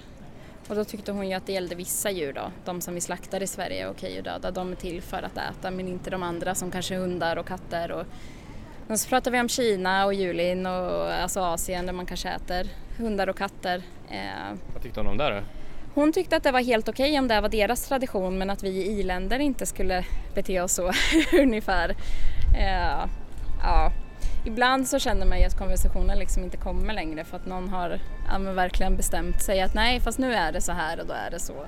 Och 0.68 0.76
då 0.76 0.84
tyckte 0.84 1.12
hon 1.12 1.30
ju 1.30 1.34
att 1.34 1.46
det 1.46 1.54
gällde 1.54 1.76
vissa 1.76 2.12
djur 2.12 2.34
då, 2.34 2.52
de 2.66 2.82
som 2.82 2.94
vi 2.94 3.02
slaktar 3.02 3.44
i 3.44 3.48
Sverige 3.48 3.86
är 3.86 3.90
okej 3.90 4.18
att 4.18 4.26
döda, 4.26 4.52
de 4.52 4.72
är 4.72 4.76
till 4.76 5.02
för 5.02 5.24
att 5.24 5.38
äta 5.38 5.72
men 5.72 5.88
inte 5.88 6.10
de 6.10 6.24
andra 6.24 6.56
som 6.56 6.72
kanske 6.72 6.96
hundar 6.96 7.38
och 7.38 7.48
katter. 7.48 7.92
Och... 7.92 8.06
Men 8.88 8.98
så 8.98 9.10
pratar 9.10 9.32
vi 9.32 9.40
om 9.40 9.50
Kina 9.50 10.06
och 10.06 10.14
Julin 10.14 10.66
och 10.66 11.14
alltså 11.14 11.40
Asien 11.40 11.86
där 11.86 11.94
man 11.94 12.06
kanske 12.06 12.30
äter 12.30 12.68
hundar 12.98 13.30
och 13.30 13.38
katter. 13.38 13.84
Vad 14.74 14.84
tyckte 14.84 15.00
hon 15.00 15.08
om 15.08 15.18
det 15.18 15.30
då? 15.30 15.42
Hon 15.96 16.12
tyckte 16.12 16.38
att 16.38 16.44
det 16.44 16.52
var 16.52 16.62
helt 16.62 16.90
okej 16.90 17.20
om 17.20 17.28
det 17.28 17.42
var 17.42 17.50
deras 17.50 17.88
tradition 17.88 18.38
men 18.38 18.50
att 18.50 18.64
vi 18.64 18.70
i 18.70 19.00
i-länder 19.00 19.40
inte 19.40 19.66
skulle 19.66 20.06
bete 20.34 20.62
oss 20.62 20.74
så 20.74 20.92
ungefär. 21.42 21.90
Eh, 22.56 23.10
ja. 23.64 23.92
ibland 24.46 24.88
så 24.88 25.00
känner 25.00 25.26
man 25.26 25.40
ju 25.40 25.46
att 25.46 25.58
konversationen 25.58 26.20
liksom 26.20 26.44
inte 26.44 26.58
kommer 26.58 26.94
längre 26.94 27.24
för 27.24 27.38
att 27.38 27.46
någon 27.46 27.70
har 27.70 28.00
ja, 28.32 28.52
verkligen 28.52 28.96
bestämt 28.96 29.42
sig 29.42 29.62
att 29.62 29.74
nej 29.74 30.00
fast 30.00 30.20
nu 30.20 30.34
är 30.34 30.52
det 30.52 30.62
så 30.62 30.72
här 30.72 31.00
och 31.00 31.08
då 31.08 31.14
är 31.14 31.32
det 31.32 31.40
så. 31.40 31.66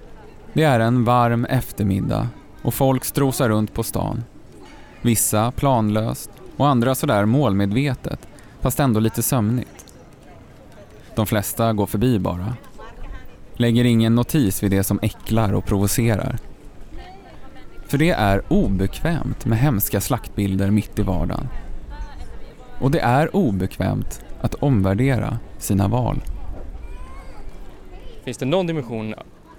Det 0.54 0.64
är 0.64 0.80
en 0.80 1.04
varm 1.04 1.46
eftermiddag 1.46 2.30
och 2.62 2.74
folk 2.74 3.06
strosar 3.06 3.50
runt 3.50 3.74
på 3.74 3.84
stan. 3.84 4.24
Vissa 5.02 5.52
planlöst 5.52 6.32
och 6.58 6.68
andra 6.68 6.96
sådär 6.96 7.26
målmedvetet 7.26 8.28
fast 8.62 8.80
ändå 8.80 9.00
lite 9.00 9.24
sömnigt. 9.24 9.86
De 11.16 11.26
flesta 11.26 11.74
går 11.74 11.86
förbi 11.86 12.20
bara. 12.20 12.54
Lägger 13.60 13.84
ingen 13.84 14.16
notis 14.16 14.64
vid 14.64 14.72
det 14.72 14.84
som 14.84 15.00
äcklar 15.02 15.54
och 15.54 15.66
provocerar. 15.66 16.38
För 17.88 17.98
det 17.98 18.10
är 18.10 18.54
obekvämt 18.54 19.46
med 19.46 19.58
hemska 19.58 20.02
slaktbilder 20.02 20.72
mitt 20.72 21.00
i 21.00 21.02
vardagen. 21.02 21.48
Och 22.80 22.92
det 22.92 23.00
är 23.00 23.36
obekvämt 23.36 24.22
att 24.42 24.54
omvärdera 24.54 25.40
sina 25.58 25.88
val. 25.88 26.22
Finns 28.24 28.38
det 28.38 28.46
någon 28.46 28.68
dimension 28.68 29.16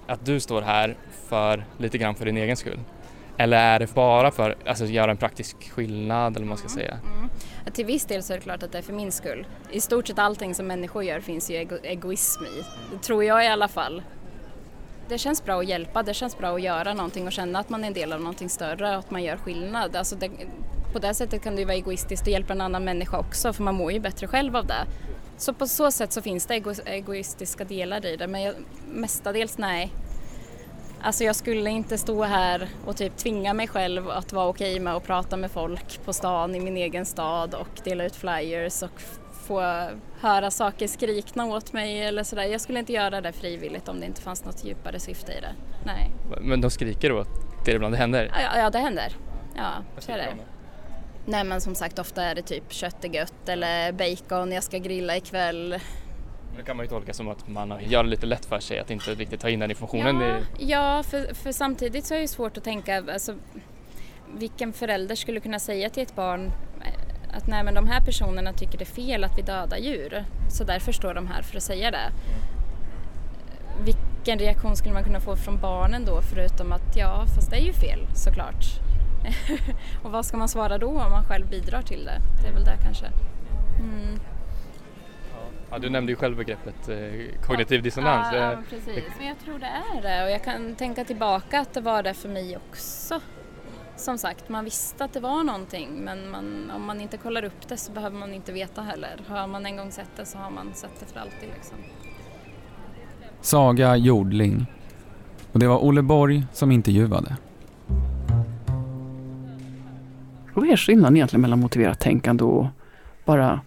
att 0.07 0.25
du 0.25 0.39
står 0.39 0.61
här 0.61 0.97
för 1.27 1.65
lite 1.77 1.97
grann 1.97 2.15
för 2.15 2.25
din 2.25 2.37
egen 2.37 2.57
skull? 2.57 2.79
Eller 3.39 3.57
är 3.57 3.79
det 3.79 3.93
bara 3.93 4.31
för 4.31 4.49
att 4.49 4.67
alltså, 4.67 4.85
göra 4.85 5.11
en 5.11 5.17
praktisk 5.17 5.71
skillnad 5.71 6.35
eller 6.35 6.45
vad 6.45 6.47
man 6.47 6.57
ska 6.57 6.69
säga? 6.69 6.99
Mm. 7.17 7.29
Till 7.73 7.85
viss 7.85 8.05
del 8.05 8.23
så 8.23 8.33
är 8.33 8.37
det 8.37 8.43
klart 8.43 8.63
att 8.63 8.71
det 8.71 8.77
är 8.77 8.81
för 8.81 8.93
min 8.93 9.11
skull. 9.11 9.47
I 9.71 9.81
stort 9.81 10.07
sett 10.07 10.19
allting 10.19 10.55
som 10.55 10.67
människor 10.67 11.03
gör 11.03 11.19
finns 11.19 11.51
ju 11.51 11.55
ego 11.55 11.77
egoism 11.83 12.43
i. 12.43 12.63
Det 12.91 13.01
tror 13.01 13.23
jag 13.23 13.45
i 13.45 13.47
alla 13.47 13.67
fall. 13.67 14.03
Det 15.09 15.17
känns 15.17 15.45
bra 15.45 15.59
att 15.59 15.67
hjälpa, 15.67 16.03
det 16.03 16.13
känns 16.13 16.37
bra 16.37 16.55
att 16.55 16.61
göra 16.61 16.93
någonting 16.93 17.27
och 17.27 17.31
känna 17.31 17.59
att 17.59 17.69
man 17.69 17.83
är 17.83 17.87
en 17.87 17.93
del 17.93 18.13
av 18.13 18.19
någonting 18.19 18.49
större 18.49 18.89
och 18.89 18.99
att 18.99 19.11
man 19.11 19.23
gör 19.23 19.37
skillnad. 19.37 19.95
Alltså 19.95 20.15
det, 20.15 20.29
på 20.93 20.99
det 20.99 21.13
sättet 21.13 21.43
kan 21.43 21.55
det 21.55 21.59
ju 21.59 21.65
vara 21.65 21.77
egoistiskt 21.77 22.23
att 22.23 22.31
hjälpa 22.31 22.53
en 22.53 22.61
annan 22.61 22.83
människa 22.83 23.19
också 23.19 23.53
för 23.53 23.63
man 23.63 23.75
mår 23.75 23.91
ju 23.91 23.99
bättre 23.99 24.27
själv 24.27 24.55
av 24.55 24.65
det. 24.65 24.85
Så 25.37 25.53
på 25.53 25.67
så 25.67 25.91
sätt 25.91 26.11
så 26.11 26.21
finns 26.21 26.45
det 26.45 26.55
ego 26.55 26.73
egoistiska 26.85 27.63
delar 27.63 28.05
i 28.05 28.15
det 28.15 28.27
men 28.27 28.41
jag, 28.41 28.55
mestadels 28.87 29.57
nej. 29.57 29.91
Alltså 31.01 31.23
jag 31.23 31.35
skulle 31.35 31.69
inte 31.69 31.97
stå 31.97 32.23
här 32.23 32.67
och 32.85 32.97
typ 32.97 33.17
tvinga 33.17 33.53
mig 33.53 33.67
själv 33.67 34.09
att 34.09 34.33
vara 34.33 34.47
okej 34.47 34.79
med 34.79 34.95
att 34.95 35.03
prata 35.03 35.37
med 35.37 35.51
folk 35.51 36.05
på 36.05 36.13
stan 36.13 36.55
i 36.55 36.59
min 36.59 36.77
egen 36.77 37.05
stad 37.05 37.53
och 37.53 37.81
dela 37.83 38.05
ut 38.05 38.15
flyers 38.15 38.83
och 38.83 39.01
få 39.47 39.89
höra 40.19 40.51
saker 40.51 40.87
skrikna 40.87 41.45
åt 41.45 41.73
mig 41.73 42.03
eller 42.03 42.23
sådär. 42.23 42.43
Jag 42.43 42.61
skulle 42.61 42.79
inte 42.79 42.93
göra 42.93 43.21
det 43.21 43.31
frivilligt 43.31 43.87
om 43.87 43.99
det 43.99 44.05
inte 44.05 44.21
fanns 44.21 44.45
något 44.45 44.65
djupare 44.65 44.99
syfte 44.99 45.31
i 45.31 45.41
det. 45.41 45.53
Nej. 45.85 46.11
Men 46.41 46.61
de 46.61 46.71
skriker 46.71 47.11
åt 47.11 47.27
det 47.65 47.71
ibland 47.71 47.93
det 47.93 47.97
händer? 47.97 48.31
Ja, 48.33 48.59
ja 48.59 48.69
det 48.69 48.79
händer. 48.79 49.15
Ja, 49.55 49.71
så 49.97 50.11
är 50.11 50.17
det. 50.17 50.35
Nej 51.25 51.43
men 51.43 51.61
som 51.61 51.75
sagt 51.75 51.99
ofta 51.99 52.23
är 52.23 52.35
det 52.35 52.41
typ 52.41 52.73
kött 52.73 53.05
är 53.05 53.09
gött 53.09 53.49
eller 53.49 53.91
bacon, 53.91 54.51
jag 54.51 54.63
ska 54.63 54.77
grilla 54.77 55.17
ikväll. 55.17 55.79
Det 56.57 56.63
kan 56.63 56.77
man 56.77 56.85
ju 56.85 56.89
tolka 56.89 57.13
som 57.13 57.27
att 57.27 57.47
man 57.47 57.73
gör 57.81 58.03
det 58.03 58.09
lite 58.09 58.25
lätt 58.25 58.45
för 58.45 58.59
sig 58.59 58.79
att 58.79 58.91
inte 58.91 59.13
riktigt 59.13 59.39
ta 59.39 59.49
in 59.49 59.59
den 59.59 59.69
informationen. 59.69 60.21
Ja, 60.21 60.39
ja 60.57 61.03
för, 61.03 61.33
för 61.33 61.51
samtidigt 61.51 62.05
så 62.05 62.13
är 62.13 62.19
det 62.19 62.27
svårt 62.27 62.57
att 62.57 62.63
tänka, 62.63 63.03
alltså, 63.13 63.35
vilken 64.37 64.73
förälder 64.73 65.15
skulle 65.15 65.39
kunna 65.39 65.59
säga 65.59 65.89
till 65.89 66.03
ett 66.03 66.15
barn 66.15 66.51
eh, 66.81 67.37
att 67.37 67.47
nej 67.47 67.63
men 67.63 67.73
de 67.73 67.87
här 67.87 68.01
personerna 68.01 68.53
tycker 68.53 68.77
det 68.77 68.83
är 68.83 68.85
fel 68.85 69.23
att 69.23 69.37
vi 69.37 69.41
dödar 69.41 69.77
djur 69.77 70.25
så 70.49 70.63
därför 70.63 70.91
står 70.91 71.13
de 71.13 71.27
här 71.27 71.41
för 71.41 71.57
att 71.57 71.63
säga 71.63 71.91
det. 71.91 72.11
Vilken 73.83 74.39
reaktion 74.39 74.75
skulle 74.75 74.93
man 74.93 75.03
kunna 75.03 75.19
få 75.19 75.35
från 75.35 75.59
barnen 75.59 76.05
då 76.05 76.21
förutom 76.21 76.71
att 76.71 76.95
ja 76.95 77.25
fast 77.35 77.49
det 77.49 77.57
är 77.57 77.65
ju 77.65 77.73
fel 77.73 78.07
såklart. 78.15 78.65
och 80.03 80.11
vad 80.11 80.25
ska 80.25 80.37
man 80.37 80.49
svara 80.49 80.77
då 80.77 80.87
om 80.87 81.11
man 81.11 81.23
själv 81.23 81.49
bidrar 81.49 81.81
till 81.81 82.05
det? 82.05 82.21
Det 82.41 82.47
är 82.47 82.53
väl 82.53 82.63
det 82.63 82.77
kanske. 82.83 83.05
Mm. 83.79 84.19
Ja, 85.71 85.79
du 85.79 85.89
nämnde 85.89 86.11
ju 86.11 86.15
själv 86.15 86.37
begreppet 86.37 86.89
eh, 86.89 87.41
kognitiv 87.47 87.83
dissonans. 87.83 88.27
Ja, 88.33 88.37
ja, 88.39 88.57
precis. 88.69 89.03
Men 89.17 89.27
jag 89.27 89.39
tror 89.39 89.59
det 89.59 89.65
är 89.65 90.01
det 90.01 90.23
och 90.23 90.31
jag 90.31 90.43
kan 90.43 90.75
tänka 90.75 91.03
tillbaka 91.05 91.59
att 91.59 91.73
det 91.73 91.81
var 91.81 92.03
det 92.03 92.13
för 92.13 92.29
mig 92.29 92.57
också. 92.57 93.21
Som 93.95 94.17
sagt, 94.17 94.49
man 94.49 94.63
visste 94.63 95.03
att 95.03 95.13
det 95.13 95.19
var 95.19 95.43
någonting 95.43 95.89
men 96.03 96.29
man, 96.29 96.71
om 96.75 96.85
man 96.85 97.01
inte 97.01 97.17
kollar 97.17 97.43
upp 97.43 97.67
det 97.67 97.77
så 97.77 97.91
behöver 97.91 98.17
man 98.17 98.33
inte 98.33 98.51
veta 98.51 98.81
heller. 98.81 99.21
Har 99.27 99.47
man 99.47 99.65
en 99.65 99.77
gång 99.77 99.91
sett 99.91 100.09
det 100.15 100.25
så 100.25 100.37
har 100.37 100.51
man 100.51 100.73
sett 100.73 100.99
det 100.99 101.05
för 101.05 101.19
alltid. 101.19 101.49
Liksom. 101.55 101.77
Saga 103.41 103.95
Jordling. 103.95 104.65
Och 105.51 105.59
det 105.59 105.67
var 105.67 105.83
Olle 105.83 106.01
Borg 106.01 106.45
som 106.53 106.71
intervjuade. 106.71 107.35
Vad 110.53 110.69
är 110.69 110.77
skillnaden 110.77 111.15
egentligen 111.15 111.41
mellan 111.41 111.59
motiverat 111.59 111.99
tänkande 111.99 112.43
och 112.43 112.67
bara 113.25 113.61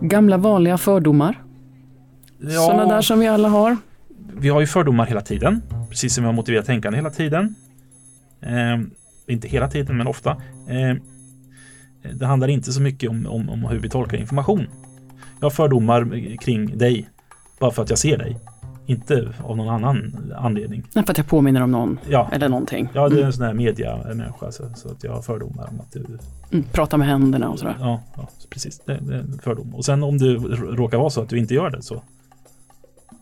gamla 0.00 0.36
vanliga 0.36 0.78
fördomar? 0.78 1.42
Ja, 2.40 2.50
Sådana 2.50 2.86
där 2.94 3.00
som 3.00 3.20
vi 3.20 3.26
alla 3.26 3.48
har. 3.48 3.76
Vi 4.40 4.48
har 4.48 4.60
ju 4.60 4.66
fördomar 4.66 5.06
hela 5.06 5.20
tiden, 5.20 5.62
precis 5.88 6.14
som 6.14 6.24
vi 6.24 6.26
har 6.26 6.34
motiverat 6.34 6.66
tänkande 6.66 6.98
hela 6.98 7.10
tiden. 7.10 7.54
Eh, 8.40 8.78
inte 9.26 9.48
hela 9.48 9.68
tiden, 9.68 9.96
men 9.96 10.06
ofta. 10.06 10.30
Eh, 10.68 10.96
det 12.14 12.26
handlar 12.26 12.48
inte 12.48 12.72
så 12.72 12.82
mycket 12.82 13.10
om, 13.10 13.26
om, 13.26 13.48
om 13.50 13.64
hur 13.64 13.78
vi 13.78 13.88
tolkar 13.88 14.16
information. 14.16 14.66
Jag 15.40 15.44
har 15.44 15.50
fördomar 15.50 16.36
kring 16.38 16.78
dig 16.78 17.08
bara 17.60 17.70
för 17.70 17.82
att 17.82 17.90
jag 17.90 17.98
ser 17.98 18.18
dig. 18.18 18.36
Inte 18.88 19.28
av 19.44 19.56
någon 19.56 19.68
annan 19.68 20.12
anledning. 20.36 20.82
Nej, 20.94 21.04
för 21.04 21.10
att 21.10 21.18
jag 21.18 21.26
påminner 21.26 21.62
om 21.62 21.72
någon 21.72 21.98
ja. 22.08 22.28
eller 22.32 22.48
någonting. 22.48 22.88
Ja, 22.92 23.08
det 23.08 23.14
är 23.14 23.16
en 23.16 23.22
mm. 23.22 23.32
sån 23.32 23.46
här 23.46 23.54
mediamänniska 23.54 24.52
så, 24.52 24.64
så 24.74 24.90
att 24.90 25.04
jag 25.04 25.12
har 25.12 25.22
fördomar 25.22 25.68
om 25.70 25.80
att 25.80 25.92
du... 25.92 26.04
Mm, 26.52 26.64
prata 26.72 26.96
med 26.96 27.08
händerna 27.08 27.50
och 27.50 27.58
sådär. 27.58 27.76
Ja, 27.80 28.00
ja 28.16 28.28
precis. 28.50 28.78
Det, 28.78 28.98
det, 29.02 29.14
är 29.14 29.18
en 29.18 29.38
fördom. 29.42 29.74
Och 29.74 29.84
sen 29.84 30.02
om 30.02 30.18
det 30.18 30.34
råkar 30.34 30.98
vara 30.98 31.10
så 31.10 31.22
att 31.22 31.28
du 31.28 31.38
inte 31.38 31.54
gör 31.54 31.70
det 31.70 31.82
så. 31.82 32.02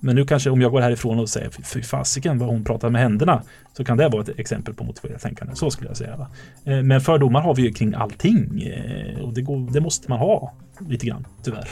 Men 0.01 0.17
nu 0.17 0.25
kanske 0.25 0.51
om 0.51 0.61
jag 0.61 0.73
går 0.73 0.81
härifrån 0.81 1.19
och 1.19 1.29
säger 1.29 1.51
fy 1.51 1.83
fasiken 1.83 2.39
vad 2.39 2.49
hon 2.49 2.65
pratar 2.65 2.91
med 2.91 3.03
händerna. 3.03 3.43
Så 3.73 3.85
kan 3.85 3.97
det 3.97 4.09
vara 4.09 4.23
ett 4.23 4.39
exempel 4.39 4.75
på 4.75 4.85
motiverat 4.85 5.23
tänkande. 5.23 5.55
Så 5.55 5.71
skulle 5.71 5.91
jag 5.91 5.97
säga. 5.97 6.17
Va? 6.17 6.29
Eh, 6.65 6.83
men 6.83 7.01
fördomar 7.01 7.41
har 7.41 7.55
vi 7.55 7.63
ju 7.63 7.73
kring 7.73 7.95
allting. 7.95 8.63
Eh, 8.63 9.21
och 9.21 9.35
det, 9.35 9.43
går, 9.43 9.73
det 9.73 9.81
måste 9.81 10.11
man 10.11 10.19
ha 10.19 10.53
lite 10.89 11.07
grann, 11.07 11.27
tyvärr. 11.43 11.69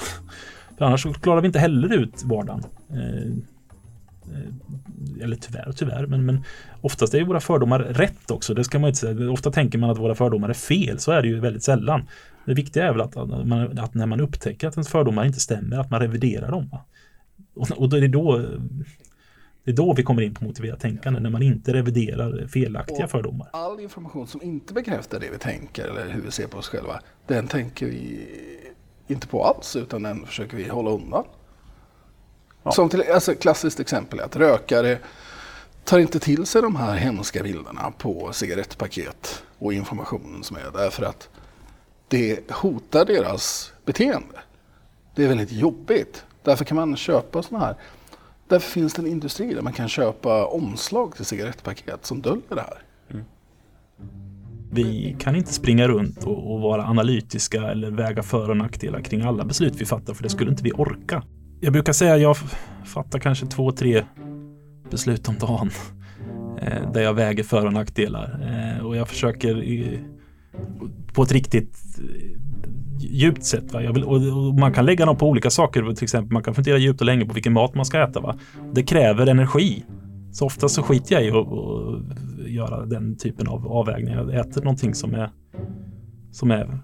För 0.78 0.85
annars 0.85 1.07
klarar 1.20 1.40
vi 1.40 1.46
inte 1.46 1.59
heller 1.59 1.94
ut 1.94 2.24
vardagen. 2.24 2.64
Eh, 4.32 5.24
eller 5.24 5.37
tyvärr 5.37 5.72
tyvärr, 5.76 6.06
men, 6.06 6.26
men 6.26 6.44
oftast 6.80 7.14
är 7.14 7.18
ju 7.18 7.24
våra 7.24 7.40
fördomar 7.40 7.78
rätt 7.78 8.30
också. 8.30 8.54
Det 8.54 8.64
ska 8.64 8.78
man 8.78 8.88
inte 8.88 9.00
säga. 9.00 9.30
Ofta 9.30 9.50
tänker 9.50 9.78
man 9.78 9.90
att 9.90 9.98
våra 9.98 10.14
fördomar 10.14 10.48
är 10.48 10.54
fel, 10.54 10.98
så 10.98 11.12
är 11.12 11.22
det 11.22 11.28
ju 11.28 11.40
väldigt 11.40 11.62
sällan. 11.62 12.08
Det 12.44 12.54
viktiga 12.54 12.88
är 12.88 12.92
väl 12.92 13.00
att, 13.00 13.16
att, 13.16 13.46
man, 13.46 13.78
att 13.78 13.94
när 13.94 14.06
man 14.06 14.20
upptäcker 14.20 14.68
att 14.68 14.74
ens 14.74 14.88
fördomar 14.88 15.24
inte 15.24 15.40
stämmer, 15.40 15.78
att 15.78 15.90
man 15.90 16.00
reviderar 16.00 16.50
dem. 16.50 16.76
Och, 17.54 17.70
och 17.70 17.88
då 17.88 17.96
är 17.96 18.00
det 18.00 18.08
då 18.08 18.46
det 19.64 19.70
är 19.70 19.74
då 19.74 19.94
vi 19.94 20.02
kommer 20.02 20.22
in 20.22 20.34
på 20.34 20.44
motiverat 20.44 20.80
tänkande, 20.80 21.20
när 21.20 21.30
man 21.30 21.42
inte 21.42 21.72
reviderar 21.72 22.46
felaktiga 22.46 23.04
och 23.04 23.10
fördomar. 23.10 23.48
All 23.52 23.80
information 23.80 24.26
som 24.26 24.42
inte 24.42 24.74
bekräftar 24.74 25.20
det 25.20 25.30
vi 25.30 25.38
tänker 25.38 25.84
eller 25.84 26.12
hur 26.12 26.22
vi 26.22 26.30
ser 26.30 26.46
på 26.46 26.58
oss 26.58 26.68
själva, 26.68 27.00
den 27.26 27.48
tänker 27.48 27.87
vi 27.87 28.26
inte 29.06 29.26
på 29.26 29.44
alls, 29.44 29.76
utan 29.76 30.02
den 30.02 30.26
försöker 30.26 30.56
vi 30.56 30.68
hålla 30.68 30.90
undan. 30.90 31.24
Ja. 32.64 32.72
Som 32.72 32.88
till, 32.88 33.03
alltså, 33.14 33.35
klassiskt 33.35 33.81
exempel 33.81 34.18
är 34.18 34.24
att 34.24 34.37
rökare 34.37 34.98
tar 35.85 35.98
inte 35.98 36.20
till 36.20 36.46
sig 36.46 36.62
de 36.62 36.77
här 36.77 36.94
hemska 36.94 37.42
bilderna 37.42 37.92
på 37.98 38.33
cigarettpaket 38.33 39.42
och 39.59 39.72
informationen 39.72 40.44
som 40.44 40.57
är 40.57 40.70
därför 40.72 41.05
att 41.05 41.29
det 42.09 42.50
hotar 42.50 43.05
deras 43.05 43.72
beteende. 43.85 44.40
Det 45.14 45.24
är 45.24 45.29
väldigt 45.29 45.53
jobbigt. 45.53 46.24
Därför 46.42 46.64
kan 46.64 46.77
man 46.77 46.96
köpa 46.96 47.42
sådana 47.42 47.66
här. 47.66 47.77
Därför 48.48 48.70
finns 48.70 48.94
det 48.94 49.03
en 49.03 49.07
industri 49.07 49.55
där 49.55 49.62
man 49.62 49.72
kan 49.72 49.88
köpa 49.88 50.46
omslag 50.46 51.16
till 51.16 51.24
cigarettpaket 51.24 52.07
som 52.07 52.22
döljer 52.22 52.55
det 52.55 52.61
här. 52.61 52.83
Mm. 53.11 53.24
Vi 54.70 55.16
kan 55.20 55.37
inte 55.37 55.53
springa 55.53 55.88
runt 55.88 56.24
och, 56.24 56.53
och, 56.53 56.61
vara 56.61 56.85
analytiska 56.87 57.62
eller 57.70 57.90
väga 57.90 58.22
för 58.22 58.50
och 58.50 58.57
nackdelar 58.57 59.00
kring 59.00 59.22
alla 59.22 59.44
beslut 59.44 59.74
vi 59.77 59.85
fattar 59.85 60.14
för 60.14 60.22
det 60.22 60.29
skulle 60.29 60.50
inte 60.50 60.62
vi 60.62 60.72
orka 60.72 61.22
jag 61.64 61.72
brukar 61.72 61.92
säga 61.92 62.14
att 62.14 62.20
jag 62.20 62.37
fattar 62.85 63.18
kanske 63.18 63.46
två, 63.46 63.72
tre 63.72 64.05
beslut 64.90 65.29
om 65.29 65.35
dagen. 65.38 65.70
Eh, 66.62 66.92
där 66.92 67.00
jag 67.00 67.14
väger 67.14 67.42
för 67.42 67.66
och 67.66 67.72
nackdelar. 67.72 68.40
Eh, 68.42 68.87
och 68.87 68.96
jag 68.96 69.09
försöker 69.09 69.98
på 71.12 71.22
ett 71.22 71.33
riktigt 71.33 71.79
eh, 71.98 72.38
djupt 72.98 73.44
sätt. 73.44 73.72
Va? 73.72 73.92
Vill, 73.92 74.05
och, 74.05 74.16
och, 74.16 74.55
man 74.55 74.72
kan 74.72 74.87
lägga 74.87 75.07
dem 75.07 75.16
på 75.16 75.29
olika 75.29 75.50
saker. 75.50 75.94
Till 75.94 76.05
exempel 76.05 76.33
man 76.33 76.42
kan 76.42 76.55
fundera 76.55 76.79
djupt 76.79 77.00
och 77.00 77.07
länge 77.07 77.27
på 77.27 77.33
vilken 77.33 77.53
mat 77.53 77.74
man 77.74 77.85
ska 77.85 78.03
äta. 78.03 78.20
Va? 78.20 78.38
Det 78.72 78.83
kräver 78.83 79.27
energi. 79.27 79.85
Så 80.33 80.46
ofta 80.46 80.68
så 80.68 80.83
skiter 80.83 81.14
jag 81.14 81.24
i 81.24 81.31
att 81.31 82.50
göra 82.50 82.87
den 82.87 83.16
typen 83.16 83.48
av 83.48 83.72
avvägningar. 83.72 84.31
Jag 84.31 84.46
äter 84.46 84.62
någonting 84.62 84.94
som 84.94 85.14
är, 85.14 85.31
som 86.33 86.50
är 86.50 86.79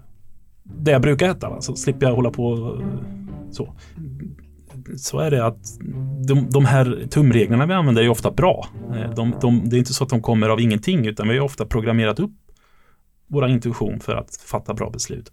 det 0.63 0.91
jag 0.91 1.01
brukar 1.01 1.29
äta. 1.29 1.49
Va? 1.49 1.61
Så 1.61 1.75
slipper 1.75 2.07
jag 2.07 2.15
hålla 2.15 2.31
på 2.31 2.77
så 3.51 3.73
så 4.97 5.19
är 5.19 5.31
det 5.31 5.45
att 5.45 5.79
de, 6.27 6.49
de 6.49 6.65
här 6.65 7.07
tumreglerna 7.09 7.65
vi 7.65 7.73
använder 7.73 8.03
är 8.03 8.09
ofta 8.09 8.31
bra. 8.31 8.67
Eh, 8.95 9.13
de, 9.15 9.33
de, 9.41 9.69
det 9.69 9.75
är 9.75 9.79
inte 9.79 9.93
så 9.93 10.03
att 10.03 10.09
de 10.09 10.21
kommer 10.21 10.49
av 10.49 10.59
ingenting 10.59 11.07
utan 11.07 11.27
vi 11.27 11.37
har 11.37 11.45
ofta 11.45 11.65
programmerat 11.65 12.19
upp 12.19 12.31
vår 13.27 13.47
intuition 13.47 13.99
för 13.99 14.15
att 14.15 14.35
fatta 14.35 14.73
bra 14.73 14.89
beslut. 14.89 15.31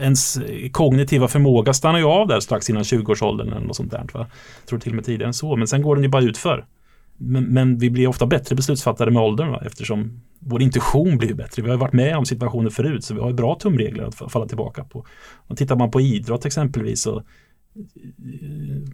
Ens 0.00 0.36
eh, 0.36 0.70
kognitiva 0.70 1.28
förmåga 1.28 1.74
stannar 1.74 1.98
ju 1.98 2.04
av 2.04 2.28
där 2.28 2.40
strax 2.40 2.70
innan 2.70 2.82
20-årsåldern 2.82 3.48
eller 3.48 3.66
något 3.66 3.76
sånt 3.76 3.90
där. 3.90 4.06
Va? 4.12 4.26
Jag 4.60 4.68
tror 4.68 4.78
till 4.78 4.92
och 4.92 4.96
med 4.96 5.04
tidigare 5.04 5.28
än 5.28 5.34
så, 5.34 5.56
men 5.56 5.68
sen 5.68 5.82
går 5.82 5.96
den 5.96 6.04
ju 6.04 6.10
bara 6.10 6.22
utför. 6.22 6.66
Men, 7.16 7.44
men, 7.44 7.78
vi 7.78 7.90
blir 7.90 8.08
ofta 8.08 8.26
bättre 8.26 8.56
beslutsfattare 8.56 9.10
med 9.10 9.22
åldern 9.22 9.50
va? 9.50 9.62
eftersom 9.66 10.20
vår 10.38 10.62
intuition 10.62 11.18
blir 11.18 11.34
bättre. 11.34 11.62
Vi 11.62 11.70
har 11.70 11.76
varit 11.76 11.92
med 11.92 12.16
om 12.16 12.26
situationer 12.26 12.70
förut 12.70 13.04
så 13.04 13.14
vi 13.14 13.20
har 13.20 13.32
bra 13.32 13.54
tumregler 13.54 14.04
att 14.04 14.32
falla 14.32 14.46
tillbaka 14.46 14.84
på. 14.84 15.06
Och 15.46 15.56
tittar 15.56 15.76
man 15.76 15.90
på 15.90 16.00
idrott 16.00 16.44
exempelvis 16.44 17.02
så 17.02 17.22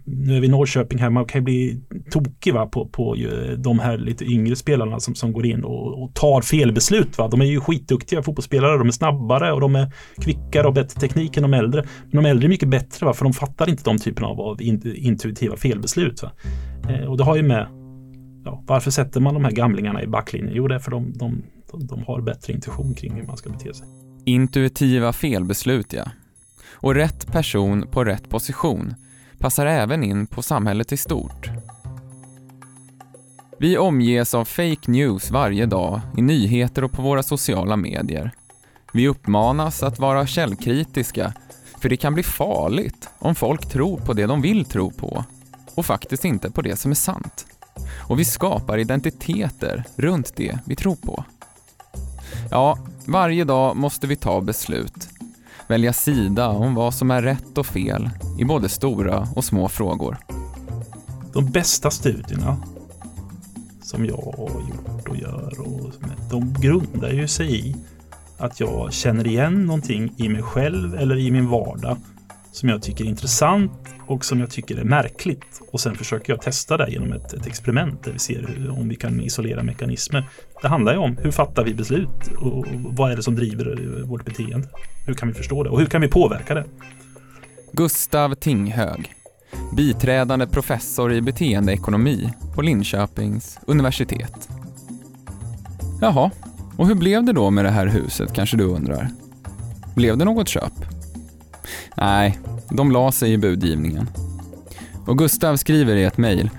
nu 0.05 0.37
är 0.37 0.41
vi 0.41 0.47
i 0.47 0.49
Norrköping 0.49 0.99
här, 0.99 1.09
man 1.09 1.25
kan 1.25 1.41
ju 1.41 1.43
bli 1.43 1.81
tokig 2.11 2.53
va, 2.53 2.65
på, 2.65 2.87
på 2.87 3.15
de 3.57 3.79
här 3.79 3.97
lite 3.97 4.25
yngre 4.25 4.55
spelarna 4.55 4.99
som, 4.99 5.15
som 5.15 5.33
går 5.33 5.45
in 5.45 5.63
och, 5.63 6.03
och 6.03 6.13
tar 6.13 6.41
felbeslut. 6.41 7.17
Va? 7.17 7.27
De 7.27 7.41
är 7.41 7.45
ju 7.45 7.59
skitduktiga 7.59 8.23
fotbollsspelare, 8.23 8.77
de 8.77 8.87
är 8.87 8.91
snabbare 8.91 9.51
och 9.51 9.61
de 9.61 9.75
är 9.75 9.91
kvickare 10.21 10.67
och 10.67 10.73
bättre 10.73 10.99
teknik 10.99 11.37
än 11.37 11.43
de 11.43 11.53
äldre. 11.53 11.85
Men 12.11 12.23
de 12.23 12.29
äldre 12.29 12.47
är 12.47 12.49
mycket 12.49 12.69
bättre 12.69 13.05
va? 13.05 13.13
för 13.13 13.25
de 13.25 13.33
fattar 13.33 13.69
inte 13.69 13.83
de 13.83 13.97
typerna 13.97 14.27
av, 14.27 14.41
av 14.41 14.61
intuitiva 14.95 15.57
felbeslut. 15.57 16.23
Va? 16.23 16.31
Eh, 16.89 17.05
och 17.05 17.17
det 17.17 17.23
har 17.23 17.35
ju 17.35 17.43
med 17.43 17.67
ja, 18.45 18.63
varför 18.67 18.91
sätter 18.91 19.21
man 19.21 19.33
de 19.33 19.43
här 19.43 19.51
gamlingarna 19.51 20.03
i 20.03 20.07
backlinjen? 20.07 20.55
Jo, 20.55 20.67
det 20.67 20.75
är 20.75 20.79
för 20.79 20.91
de, 20.91 21.13
de, 21.13 21.43
de, 21.71 21.87
de 21.87 22.03
har 22.03 22.21
bättre 22.21 22.53
intuition 22.53 22.93
kring 22.93 23.13
hur 23.13 23.23
man 23.23 23.37
ska 23.37 23.49
bete 23.49 23.73
sig. 23.73 23.87
Intuitiva 24.25 25.13
felbeslut, 25.13 25.93
ja. 25.93 26.03
Och 26.85 26.95
rätt 26.95 27.27
person 27.31 27.87
på 27.91 28.03
rätt 28.03 28.29
position 28.29 28.95
passar 29.39 29.65
även 29.65 30.03
in 30.03 30.27
på 30.27 30.41
samhället 30.41 30.91
i 30.91 30.97
stort. 30.97 31.49
Vi 33.59 33.77
omges 33.77 34.33
av 34.33 34.45
fake 34.45 34.91
news 34.91 35.31
varje 35.31 35.65
dag 35.65 36.01
i 36.17 36.21
nyheter 36.21 36.83
och 36.83 36.91
på 36.91 37.01
våra 37.01 37.23
sociala 37.23 37.75
medier. 37.75 38.31
Vi 38.93 39.07
uppmanas 39.07 39.83
att 39.83 39.99
vara 39.99 40.27
källkritiska, 40.27 41.33
för 41.77 41.89
det 41.89 41.97
kan 41.97 42.13
bli 42.13 42.23
farligt 42.23 43.09
om 43.19 43.35
folk 43.35 43.69
tror 43.69 43.97
på 43.97 44.13
det 44.13 44.25
de 44.25 44.41
vill 44.41 44.65
tro 44.65 44.91
på 44.91 45.25
och 45.75 45.85
faktiskt 45.85 46.25
inte 46.25 46.51
på 46.51 46.61
det 46.61 46.75
som 46.75 46.91
är 46.91 46.95
sant. 46.95 47.45
Och 48.07 48.19
vi 48.19 48.25
skapar 48.25 48.77
identiteter 48.77 49.83
runt 49.95 50.35
det 50.35 50.59
vi 50.65 50.75
tror 50.75 50.95
på. 50.95 51.23
Ja, 52.51 52.77
varje 53.05 53.43
dag 53.43 53.75
måste 53.75 54.07
vi 54.07 54.15
ta 54.15 54.41
beslut 54.41 55.14
välja 55.67 55.93
sida 55.93 56.47
om 56.47 56.75
vad 56.75 56.93
som 56.93 57.11
är 57.11 57.21
rätt 57.21 57.57
och 57.57 57.65
fel 57.65 58.09
i 58.39 58.45
både 58.45 58.69
stora 58.69 59.27
och 59.35 59.45
små 59.45 59.69
frågor. 59.69 60.17
De 61.33 61.45
bästa 61.45 61.91
studierna 61.91 62.57
som 63.81 64.05
jag 64.05 64.33
har 64.37 64.61
gjort 64.61 65.09
och 65.09 65.17
gör, 65.17 65.59
och 65.59 65.93
de 66.31 66.53
grundar 66.53 67.09
ju 67.09 67.27
sig 67.27 67.69
i 67.69 67.75
att 68.37 68.59
jag 68.59 68.93
känner 68.93 69.27
igen 69.27 69.65
någonting 69.65 70.13
i 70.17 70.29
mig 70.29 70.41
själv 70.41 70.95
eller 70.95 71.17
i 71.17 71.31
min 71.31 71.49
vardag 71.49 71.97
som 72.55 72.69
jag 72.69 72.81
tycker 72.81 73.03
är 73.03 73.07
intressant 73.07 73.71
och 74.07 74.25
som 74.25 74.39
jag 74.39 74.49
tycker 74.49 74.77
är 74.77 74.83
märkligt. 74.83 75.61
Och 75.71 75.79
sen 75.79 75.95
försöker 75.95 76.33
jag 76.33 76.41
testa 76.41 76.77
det 76.77 76.91
genom 76.91 77.13
ett, 77.13 77.33
ett 77.33 77.47
experiment 77.47 78.03
där 78.03 78.11
vi 78.11 78.19
ser 78.19 78.47
hur, 78.47 78.69
om 78.69 78.89
vi 78.89 78.95
kan 78.95 79.21
isolera 79.21 79.63
mekanismer. 79.63 80.25
Det 80.61 80.67
handlar 80.67 80.93
ju 80.93 80.99
om 80.99 81.17
hur 81.17 81.31
fattar 81.31 81.63
vi 81.63 81.73
beslut 81.73 82.27
och, 82.39 82.57
och 82.57 82.65
vad 82.71 83.11
är 83.11 83.15
det 83.15 83.23
som 83.23 83.35
driver 83.35 84.03
vårt 84.03 84.25
beteende? 84.25 84.67
Hur 85.05 85.13
kan 85.13 85.27
vi 85.27 85.33
förstå 85.33 85.63
det 85.63 85.69
och 85.69 85.79
hur 85.79 85.85
kan 85.85 86.01
vi 86.01 86.07
påverka 86.07 86.53
det? 86.53 86.65
Gustav 87.71 88.35
Tinghög, 88.35 89.13
biträdande 89.77 90.47
professor 90.47 91.13
i 91.13 91.21
beteendeekonomi 91.21 92.33
på 92.55 92.61
Linköpings 92.61 93.59
universitet. 93.67 94.49
Jaha, 96.01 96.31
och 96.77 96.87
hur 96.87 96.95
blev 96.95 97.23
det 97.23 97.33
då 97.33 97.49
med 97.49 97.65
det 97.65 97.71
här 97.71 97.87
huset 97.87 98.33
kanske 98.33 98.57
du 98.57 98.63
undrar? 98.63 99.09
Blev 99.95 100.17
det 100.17 100.25
något 100.25 100.47
köp? 100.47 100.94
Nej, 101.95 102.39
de 102.69 102.91
la 102.91 103.11
sig 103.11 103.33
i 103.33 103.37
budgivningen. 103.37 104.09
Och 105.05 105.17
Gustav 105.17 105.55
skriver 105.55 105.95
i 105.95 106.03
ett 106.03 106.17
mejl. 106.17 106.49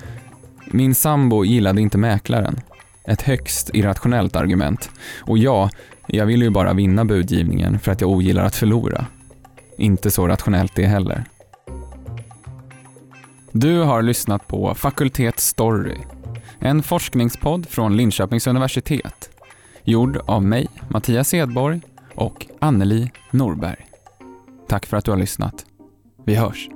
Min 0.67 0.95
sambo 0.95 1.45
gillade 1.45 1.81
inte 1.81 1.99
mäklaren. 1.99 2.61
Ett 3.05 3.23
högst 3.23 3.71
irrationellt 3.75 4.37
argument. 4.37 4.91
Och 5.21 5.39
ja, 5.39 5.71
jag 6.07 6.27
vill 6.27 6.43
ju 6.43 6.51
bara 6.51 6.73
vinna 6.73 7.05
budgivningen 7.05 7.79
för 7.79 7.93
att 7.93 8.01
jag 8.01 8.11
ogillar 8.11 8.45
att 8.45 8.57
förlora. 8.57 9.07
Inte 9.79 10.11
så 10.11 10.29
rationellt 10.29 10.73
det 10.75 10.87
heller. 10.87 11.25
Du 13.53 13.79
har 13.79 14.03
lyssnat 14.03 14.49
på 14.49 14.75
Fakultet 14.75 15.41
Story, 15.41 15.97
en 16.59 16.83
forskningspodd 16.83 17.69
från 17.69 17.97
Linköpings 17.97 18.47
universitet. 18.47 19.31
Gjord 19.85 20.21
av 20.27 20.43
mig, 20.43 20.69
Mattias 20.89 21.35
Edborg 21.35 21.81
och 22.15 22.47
Anneli 22.59 23.11
Norberg. 23.31 23.86
Tack 24.69 24.87
för 24.87 24.97
att 24.97 25.05
du 25.05 25.11
har 25.11 25.19
lyssnat. 25.19 25.67
Vi 26.25 26.35
hörs! 26.35 26.69